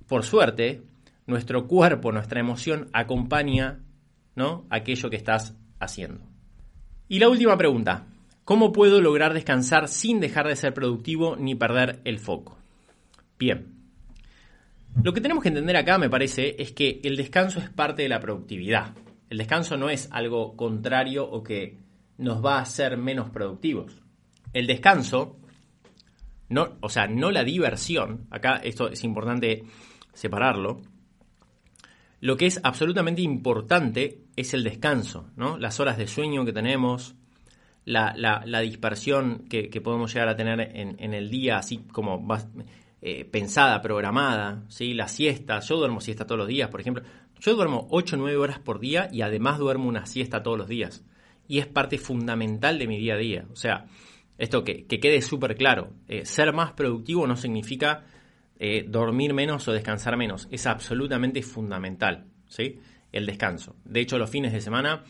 por 0.08 0.24
suerte, 0.24 0.84
nuestro 1.26 1.68
cuerpo, 1.68 2.12
nuestra 2.12 2.42
emoción 2.42 2.90
acompaña 2.92 3.80
¿no? 4.36 4.68
aquello 4.70 5.10
que 5.10 5.16
estás 5.16 5.56
haciendo. 5.80 6.28
Y 7.08 7.20
la 7.20 7.30
última 7.30 7.58
pregunta, 7.58 8.08
¿Cómo 8.44 8.72
puedo 8.72 9.02
lograr 9.02 9.34
descansar 9.34 9.88
sin 9.88 10.20
dejar 10.20 10.48
de 10.48 10.56
ser 10.56 10.74
productivo 10.74 11.36
ni 11.36 11.56
perder 11.56 12.02
el 12.06 12.20
foco? 12.20 12.58
Bien. 13.38 13.68
Lo 15.04 15.14
que 15.14 15.22
tenemos 15.22 15.44
que 15.44 15.50
entender 15.50 15.78
acá, 15.78 15.98
me 15.98 16.10
parece, 16.10 16.56
es 16.62 16.72
que 16.72 17.00
el 17.04 17.16
descanso 17.16 17.60
es 17.60 17.70
parte 17.70 18.02
de 18.02 18.10
la 18.10 18.20
productividad. 18.20 18.94
El 19.30 19.38
descanso 19.38 19.78
no 19.78 19.90
es 19.90 20.10
algo 20.12 20.58
contrario 20.58 21.24
o 21.30 21.44
que 21.44 21.78
nos 22.18 22.44
va 22.44 22.58
a 22.58 22.62
hacer 22.62 22.98
menos 22.98 23.30
productivos. 23.30 24.02
El 24.54 24.68
descanso, 24.68 25.38
no, 26.50 26.78
o 26.82 26.90
sea, 26.90 27.08
no 27.08 27.32
la 27.32 27.44
diversión, 27.44 28.28
acá 28.32 28.58
esto 28.58 28.90
es 28.90 29.04
importante 29.04 29.64
separarlo. 30.14 30.82
Lo 32.20 32.38
que 32.38 32.48
es 32.48 32.60
absolutamente 32.64 33.22
importante 33.22 34.26
es 34.36 34.54
el 34.54 34.64
descanso, 34.64 35.30
¿no? 35.38 35.58
Las 35.58 35.80
horas 35.80 35.98
de 35.98 36.08
sueño 36.08 36.44
que 36.44 36.54
tenemos, 36.54 37.16
la, 37.86 38.14
la, 38.46 38.60
dispersión 38.62 39.46
que, 39.50 39.70
podemos 39.82 40.14
llegar 40.14 40.30
a 40.30 40.36
tener 40.36 40.72
en, 40.76 41.14
el 41.14 41.30
día, 41.30 41.58
así 41.58 41.80
como 41.92 42.26
eh, 43.02 43.26
pensada, 43.26 43.82
programada, 43.82 44.64
¿sí? 44.68 44.94
la 44.94 45.08
siesta. 45.08 45.60
Yo 45.60 45.78
duermo 45.78 46.02
siesta 46.02 46.26
todos 46.26 46.40
los 46.40 46.48
días, 46.48 46.70
por 46.70 46.82
ejemplo. 46.82 47.04
Yo 47.40 47.56
duermo 47.56 47.88
8 47.90 48.16
o 48.16 48.20
9 48.20 48.38
horas 48.38 48.60
por 48.60 48.80
día 48.80 49.10
y 49.12 49.22
además 49.22 49.58
duermo 49.58 49.90
una 49.90 50.06
siesta 50.06 50.44
todos 50.44 50.58
los 50.58 50.68
días. 50.68 51.04
Y 51.48 51.58
es 51.58 51.66
parte 51.66 51.98
fundamental 51.98 52.78
de 52.78 52.88
mi 52.88 53.00
día 53.00 53.16
a 53.16 53.18
día. 53.18 53.46
O 53.52 53.56
sea, 53.56 53.88
esto 54.38 54.64
que, 54.64 54.86
quede 54.86 55.22
súper 55.22 55.56
claro. 55.56 55.92
Eh, 56.08 56.26
ser 56.26 56.54
más 56.54 56.74
productivo 56.74 57.26
no 57.26 57.36
significa 57.36 58.06
eh, 58.60 58.86
dormir 58.88 59.34
menos 59.34 59.68
o 59.68 59.74
descansar 59.74 60.18
menos. 60.18 60.48
Es 60.52 60.68
absolutamente 60.68 61.42
fundamental, 61.42 62.26
¿sí? 62.48 62.80
El 63.12 63.26
descanso. 63.26 63.76
De 63.86 64.02
hecho, 64.02 64.20
los 64.20 64.30
fines 64.30 64.54
de 64.54 64.62
semana 64.62 65.04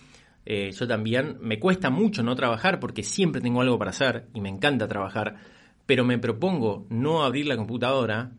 eh, 0.45 0.71
yo 0.71 0.87
también 0.87 1.37
me 1.41 1.59
cuesta 1.59 1.89
mucho 1.89 2.23
no 2.23 2.35
trabajar 2.35 2.79
porque 2.79 3.03
siempre 3.03 3.41
tengo 3.41 3.61
algo 3.61 3.77
para 3.77 3.91
hacer 3.91 4.27
y 4.33 4.41
me 4.41 4.49
encanta 4.49 4.87
trabajar, 4.87 5.35
pero 5.85 6.03
me 6.03 6.17
propongo 6.17 6.87
no 6.89 7.23
abrir 7.23 7.45
la 7.47 7.57
computadora 7.57 8.31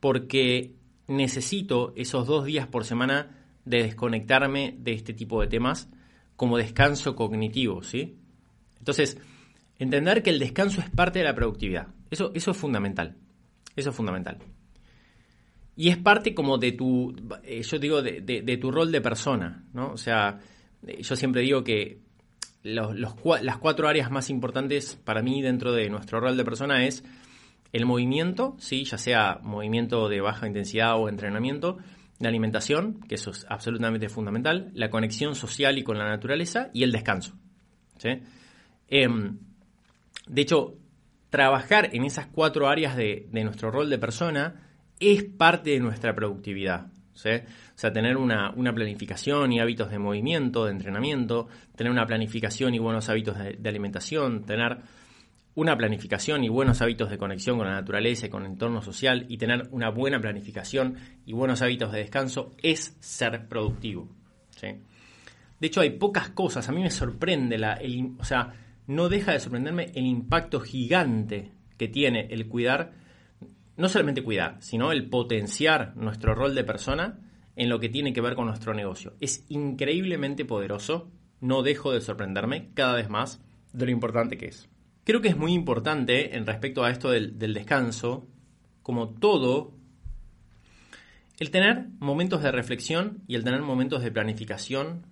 porque 0.00 0.74
necesito 1.06 1.92
esos 1.96 2.26
dos 2.26 2.44
días 2.44 2.66
por 2.66 2.84
semana 2.84 3.36
de 3.64 3.82
desconectarme 3.82 4.76
de 4.78 4.92
este 4.92 5.12
tipo 5.12 5.40
de 5.40 5.46
temas 5.46 5.88
como 6.36 6.56
descanso 6.56 7.14
cognitivo, 7.14 7.82
¿sí? 7.82 8.16
Entonces, 8.78 9.18
entender 9.78 10.22
que 10.22 10.30
el 10.30 10.38
descanso 10.38 10.80
es 10.80 10.88
parte 10.88 11.18
de 11.18 11.26
la 11.26 11.34
productividad. 11.34 11.88
Eso, 12.10 12.32
eso 12.34 12.52
es 12.52 12.56
fundamental. 12.56 13.16
Eso 13.76 13.90
es 13.90 13.96
fundamental. 13.96 14.38
Y 15.76 15.90
es 15.90 15.98
parte 15.98 16.34
como 16.34 16.58
de 16.58 16.72
tu, 16.72 17.14
eh, 17.44 17.62
yo 17.62 17.78
digo, 17.78 18.02
de, 18.02 18.20
de 18.20 18.56
tu 18.56 18.70
rol 18.70 18.90
de 18.90 19.00
persona, 19.00 19.64
¿no? 19.72 19.92
O 19.92 19.96
sea, 19.96 20.40
yo 20.82 21.16
siempre 21.16 21.42
digo 21.42 21.64
que 21.64 22.00
las 22.62 23.58
cuatro 23.58 23.88
áreas 23.88 24.10
más 24.10 24.30
importantes 24.30 24.98
para 25.04 25.22
mí 25.22 25.42
dentro 25.42 25.72
de 25.72 25.88
nuestro 25.88 26.20
rol 26.20 26.36
de 26.36 26.44
persona 26.44 26.84
es 26.84 27.04
el 27.72 27.86
movimiento, 27.86 28.56
¿sí? 28.58 28.84
ya 28.84 28.98
sea 28.98 29.38
movimiento 29.42 30.08
de 30.08 30.20
baja 30.20 30.46
intensidad 30.46 30.98
o 30.98 31.08
entrenamiento, 31.08 31.78
la 32.18 32.28
alimentación, 32.28 33.00
que 33.08 33.14
eso 33.14 33.30
es 33.30 33.46
absolutamente 33.48 34.08
fundamental, 34.08 34.70
la 34.74 34.90
conexión 34.90 35.34
social 35.34 35.78
y 35.78 35.84
con 35.84 35.96
la 35.96 36.08
naturaleza 36.08 36.70
y 36.74 36.82
el 36.82 36.92
descanso. 36.92 37.34
Em, 38.88 39.38
de 40.26 40.42
hecho, 40.42 40.74
trabajar 41.30 41.90
en 41.94 42.04
esas 42.04 42.26
cuatro 42.26 42.68
áreas 42.68 42.96
de 42.96 43.28
nuestro 43.32 43.70
rol 43.70 43.88
de 43.88 43.98
persona 43.98 44.66
es 44.98 45.24
parte 45.24 45.70
de 45.70 45.80
nuestra 45.80 46.14
productividad. 46.14 46.89
O 47.20 47.78
sea, 47.78 47.92
tener 47.92 48.16
una, 48.16 48.52
planificación 48.74 49.52
y 49.52 49.60
hábitos 49.60 49.90
de 49.90 49.98
movimiento, 49.98 50.64
de 50.64 50.72
entrenamiento, 50.72 51.48
tener 51.76 51.90
una 51.90 52.06
planificación 52.06 52.74
y 52.74 52.78
buenos 52.78 53.08
hábitos 53.08 53.36
de, 53.38 53.68
alimentación, 53.68 54.44
tener 54.44 54.78
una 55.54 55.76
planificación 55.76 56.44
y 56.44 56.48
buenos 56.48 56.80
hábitos 56.80 57.10
de 57.10 57.18
conexión 57.18 57.58
con 57.58 57.66
la 57.66 57.74
naturaleza 57.74 58.26
y 58.26 58.30
con 58.30 58.44
el 58.44 58.52
entorno 58.52 58.82
social 58.82 59.26
y 59.28 59.36
tener 59.36 59.68
una 59.72 59.90
buena 59.90 60.20
planificación 60.20 60.96
y 61.26 61.32
buenos 61.32 61.62
hábitos 61.62 61.92
de 61.92 61.98
descanso 61.98 62.52
es 62.62 62.96
ser 63.00 63.48
productivo. 63.48 64.08
De 64.62 65.66
hecho, 65.66 65.80
hay 65.80 65.90
pocas 65.90 66.30
cosas. 66.30 66.68
A 66.68 66.72
mí 66.72 66.82
me 66.82 66.90
sorprende, 66.90 67.58
la, 67.58 67.78
o 68.18 68.24
sea, 68.24 68.52
no 68.86 69.08
deja 69.08 69.32
de 69.32 69.40
sorprenderme 69.40 69.90
el 69.94 70.06
impacto 70.06 70.60
gigante 70.60 71.52
que 71.76 71.88
tiene 71.88 72.28
el 72.30 72.46
cuidar 72.48 72.92
no 73.80 73.88
solamente 73.88 74.22
cuidar, 74.22 74.58
sino 74.60 74.92
el 74.92 75.08
potenciar 75.08 75.96
nuestro 75.96 76.34
rol 76.34 76.54
de 76.54 76.64
persona 76.64 77.18
en 77.56 77.70
lo 77.70 77.80
que 77.80 77.88
tiene 77.88 78.12
que 78.12 78.20
ver 78.20 78.34
con 78.34 78.46
nuestro 78.46 78.74
negocio. 78.74 79.14
Es 79.20 79.46
increíblemente 79.48 80.44
poderoso, 80.44 81.10
no 81.40 81.62
dejo 81.62 81.90
de 81.90 82.02
sorprenderme 82.02 82.72
cada 82.74 82.94
vez 82.94 83.08
más 83.08 83.42
de 83.72 83.86
lo 83.86 83.90
importante 83.90 84.36
que 84.36 84.48
es. 84.48 84.68
Creo 85.04 85.22
que 85.22 85.28
es 85.28 85.36
muy 85.36 85.54
importante 85.54 86.36
en 86.36 86.46
respecto 86.46 86.84
a 86.84 86.90
esto 86.90 87.10
del, 87.10 87.38
descanso, 87.38 88.28
como 88.82 89.14
todo, 89.14 89.72
el 91.38 91.50
tener 91.50 91.86
momentos 92.00 92.42
de 92.42 92.52
reflexión 92.52 93.22
y 93.26 93.34
el 93.34 93.44
tener 93.44 93.62
momentos 93.62 94.02
de 94.02 94.12
planificación 94.12 95.06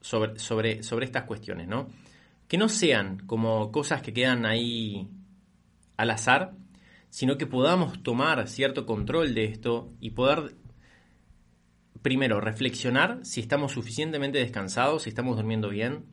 sobre, 0.00 0.38
sobre, 0.38 0.84
sobre 0.84 1.06
estas 1.06 1.24
cuestiones, 1.24 1.66
¿no? 1.66 1.88
Que 2.46 2.56
no 2.56 2.68
sean 2.68 3.18
como 3.26 3.72
cosas 3.72 4.00
que 4.00 4.12
quedan 4.12 4.46
ahí 4.46 5.08
al 5.96 6.10
azar, 6.10 6.54
sino 7.10 7.38
que 7.38 7.46
podamos 7.46 8.02
tomar 8.02 8.48
cierto 8.48 8.86
control 8.86 9.34
de 9.34 9.44
esto 9.44 9.88
y 10.00 10.10
poder, 10.10 10.56
primero, 12.02 12.40
reflexionar 12.40 13.20
si 13.24 13.40
estamos 13.40 13.72
suficientemente 13.72 14.38
descansados, 14.38 15.02
si 15.02 15.08
estamos 15.08 15.36
durmiendo 15.36 15.68
bien, 15.68 16.04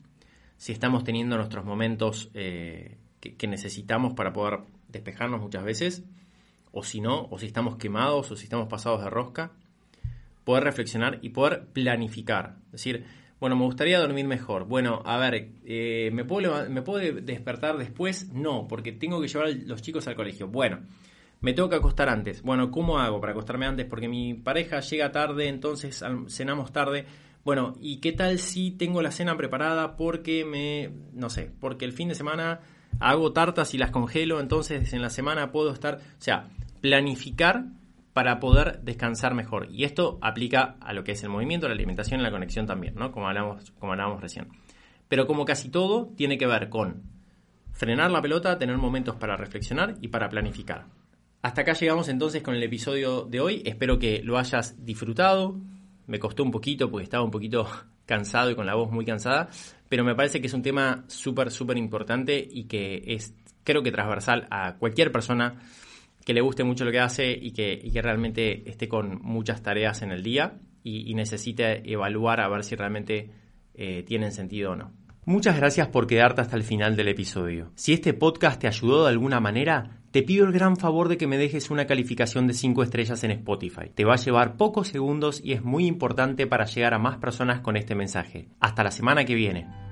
si 0.58 0.72
estamos 0.72 1.04
teniendo 1.04 1.38
nuestros 1.38 1.66
momentos 1.66 2.30
eh, 2.34 2.98
que, 3.20 3.48
necesitamos 3.48 4.14
para 4.14 4.34
poder 4.34 4.62
despejarnos 4.88 5.42
muchas 5.42 5.64
veces, 5.64 6.04
o 6.72 6.84
si 6.84 7.02
no, 7.02 7.28
o 7.30 7.40
si 7.40 7.46
estamos 7.46 7.78
quemados, 7.78 8.32
o 8.32 8.36
si 8.36 8.46
estamos 8.46 8.68
pasados 8.68 9.04
de 9.04 9.10
rosca, 9.10 9.52
poder 10.44 10.64
reflexionar 10.64 11.20
y 11.22 11.30
poder 11.30 11.68
planificar. 11.68 12.58
Es 12.68 12.72
decir, 12.74 13.06
bueno, 13.40 13.56
me 13.56 13.66
gustaría 13.66 14.00
dormir 14.00 14.26
mejor. 14.26 14.66
Bueno, 14.66 15.02
a 15.06 15.18
ver, 15.18 15.52
eh, 15.66 16.10
¿me, 16.14 16.24
puedo, 16.24 16.70
¿me 16.70 16.82
puedo 16.82 17.00
despertar 17.22 17.78
después? 17.78 18.32
No, 18.34 18.68
porque 18.68 18.92
tengo 18.92 19.22
que 19.22 19.28
llevar 19.28 19.48
a 19.48 19.52
los 19.52 19.82
chicos 19.82 20.08
al 20.08 20.16
colegio. 20.16 20.48
Bueno, 20.48 20.80
Me 21.42 21.54
tengo 21.54 21.70
que 21.70 21.76
acostar 21.76 22.10
antes. 22.10 22.42
Bueno, 22.42 22.72
¿cómo 22.72 22.98
hago 22.98 23.20
para 23.20 23.34
acostarme 23.34 23.66
antes? 23.66 23.86
Porque 23.86 24.08
mi 24.08 24.34
pareja 24.34 24.80
llega 24.80 25.12
tarde, 25.12 25.48
entonces 25.48 26.04
cenamos 26.28 26.72
tarde. 26.72 27.06
Bueno, 27.44 27.76
¿y 27.80 27.98
qué 27.98 28.14
tal 28.14 28.40
si 28.40 28.72
tengo 28.72 29.02
la 29.02 29.12
cena 29.12 29.38
preparada 29.38 29.96
porque 29.98 30.46
me, 30.46 30.90
no 31.14 31.30
sé, 31.30 31.52
porque 31.60 31.86
el 31.86 31.94
fin 31.94 32.10
de 32.10 32.16
semana 32.16 32.62
hago 33.00 33.34
tartas 33.34 33.74
y 33.76 33.78
las 33.78 33.92
congelo, 33.92 34.40
entonces 34.40 34.94
en 34.94 35.02
la 35.02 35.12
semana 35.12 35.52
puedo 35.52 35.72
estar, 35.72 35.98
o 35.98 36.22
sea, 36.22 36.48
planificar 36.82 37.66
para 38.16 38.40
poder 38.40 38.80
descansar 38.82 39.34
mejor. 39.34 39.68
Y 39.70 39.84
esto 39.84 40.20
aplica 40.22 40.78
a 40.80 40.94
lo 40.94 41.04
que 41.04 41.12
es 41.12 41.24
el 41.24 41.30
movimiento, 41.30 41.68
la 41.68 41.74
alimentación 41.74 42.22
y 42.22 42.24
la 42.24 42.32
conexión 42.32 42.66
también, 42.66 42.96
¿no? 42.96 43.12
Como 43.12 43.28
hablamos, 43.28 43.72
como 43.72 43.92
hablábamos 43.92 44.22
recién. 44.22 44.48
Pero 45.10 45.28
como 45.28 45.44
casi 45.44 45.68
todo, 45.68 46.14
tiene 46.16 46.38
que 46.38 46.48
ver 46.48 46.70
con 46.70 47.04
frenar 47.74 48.12
la 48.12 48.22
pelota, 48.22 48.58
tener 48.58 48.78
momentos 48.78 49.18
para 49.18 49.36
reflexionar 49.36 49.96
y 50.00 50.08
para 50.08 50.30
planificar. 50.30 50.86
Hasta 51.42 51.64
acá 51.64 51.74
llegamos 51.74 52.08
entonces 52.08 52.42
con 52.42 52.56
el 52.56 52.64
episodio 52.64 53.26
de 53.26 53.42
hoy. 53.42 53.62
Espero 53.66 54.00
que 54.00 54.22
lo 54.24 54.38
hayas 54.38 54.86
disfrutado. 54.86 55.60
Me 56.08 56.18
costó 56.18 56.42
un 56.42 56.52
poquito 56.52 56.90
porque 56.90 57.04
estaba 57.04 57.26
un 57.26 57.32
poquito 57.32 57.68
cansado 58.06 58.50
y 58.50 58.56
con 58.56 58.66
la 58.66 58.76
voz 58.76 58.92
muy 58.92 59.04
cansada, 59.04 59.50
pero 59.90 60.06
me 60.06 60.16
parece 60.16 60.40
que 60.40 60.48
es 60.48 60.54
un 60.54 60.62
tema 60.62 61.04
súper, 61.08 61.52
súper 61.52 61.78
importante 61.78 62.48
y 62.50 62.64
que 62.64 63.04
es, 63.08 63.34
creo 63.66 63.84
que 63.84 63.92
transversal 63.92 64.48
a 64.52 64.76
cualquier 64.76 65.12
persona 65.12 65.60
que 66.26 66.34
le 66.34 66.42
guste 66.42 66.64
mucho 66.64 66.84
lo 66.84 66.92
que 66.92 67.00
hace 67.00 67.32
y 67.32 67.52
que, 67.52 68.02
realmente 68.02 68.70
esté 68.70 68.90
con 68.90 69.22
muchas 69.22 69.62
tareas 69.62 70.02
en 70.02 70.12
el 70.12 70.24
día 70.24 70.60
y, 70.84 71.14
necesite 71.14 71.90
evaluar 71.90 72.42
a 72.42 72.50
ver 72.50 72.64
si 72.64 72.76
realmente 72.76 73.30
eh, 73.76 74.04
tienen 74.04 74.32
sentido 74.32 74.72
o 74.72 74.76
no. 74.76 74.92
Muchas 75.26 75.58
gracias 75.58 75.88
por 75.88 76.06
quedarte 76.06 76.42
hasta 76.42 76.56
el 76.56 76.64
final 76.64 76.96
del 76.96 77.08
episodio. 77.08 77.72
Si 77.76 77.94
este 77.94 78.14
podcast 78.14 78.60
te 78.60 78.68
ayudó 78.68 79.06
de 79.06 79.10
alguna 79.10 79.40
manera, 79.40 80.02
te 80.12 80.24
pido 80.24 80.46
el 80.46 80.52
gran 80.52 80.78
favor 80.78 81.10
de 81.10 81.18
que 81.18 81.28
me 81.28 81.38
dejes 81.38 81.72
una 81.72 81.88
calificación 81.88 82.48
de 82.48 82.54
5 82.54 82.84
estrellas 82.84 83.24
en 83.24 83.32
Spotify. 83.32 83.90
Te 83.94 84.06
va 84.06 84.14
a 84.14 84.18
llevar 84.18 84.58
pocos 84.58 84.88
segundos 84.88 85.42
y 85.44 85.54
es 85.54 85.64
muy 85.64 85.86
importante 85.88 86.48
para 86.48 86.66
llegar 86.66 86.94
a 86.94 87.00
más 87.00 87.18
personas 87.18 87.62
con 87.62 87.76
este 87.76 87.96
mensaje. 87.96 88.50
Hasta 88.60 88.84
la 88.84 88.92
semana 88.92 89.26
que 89.26 89.36
viene. 89.36 89.85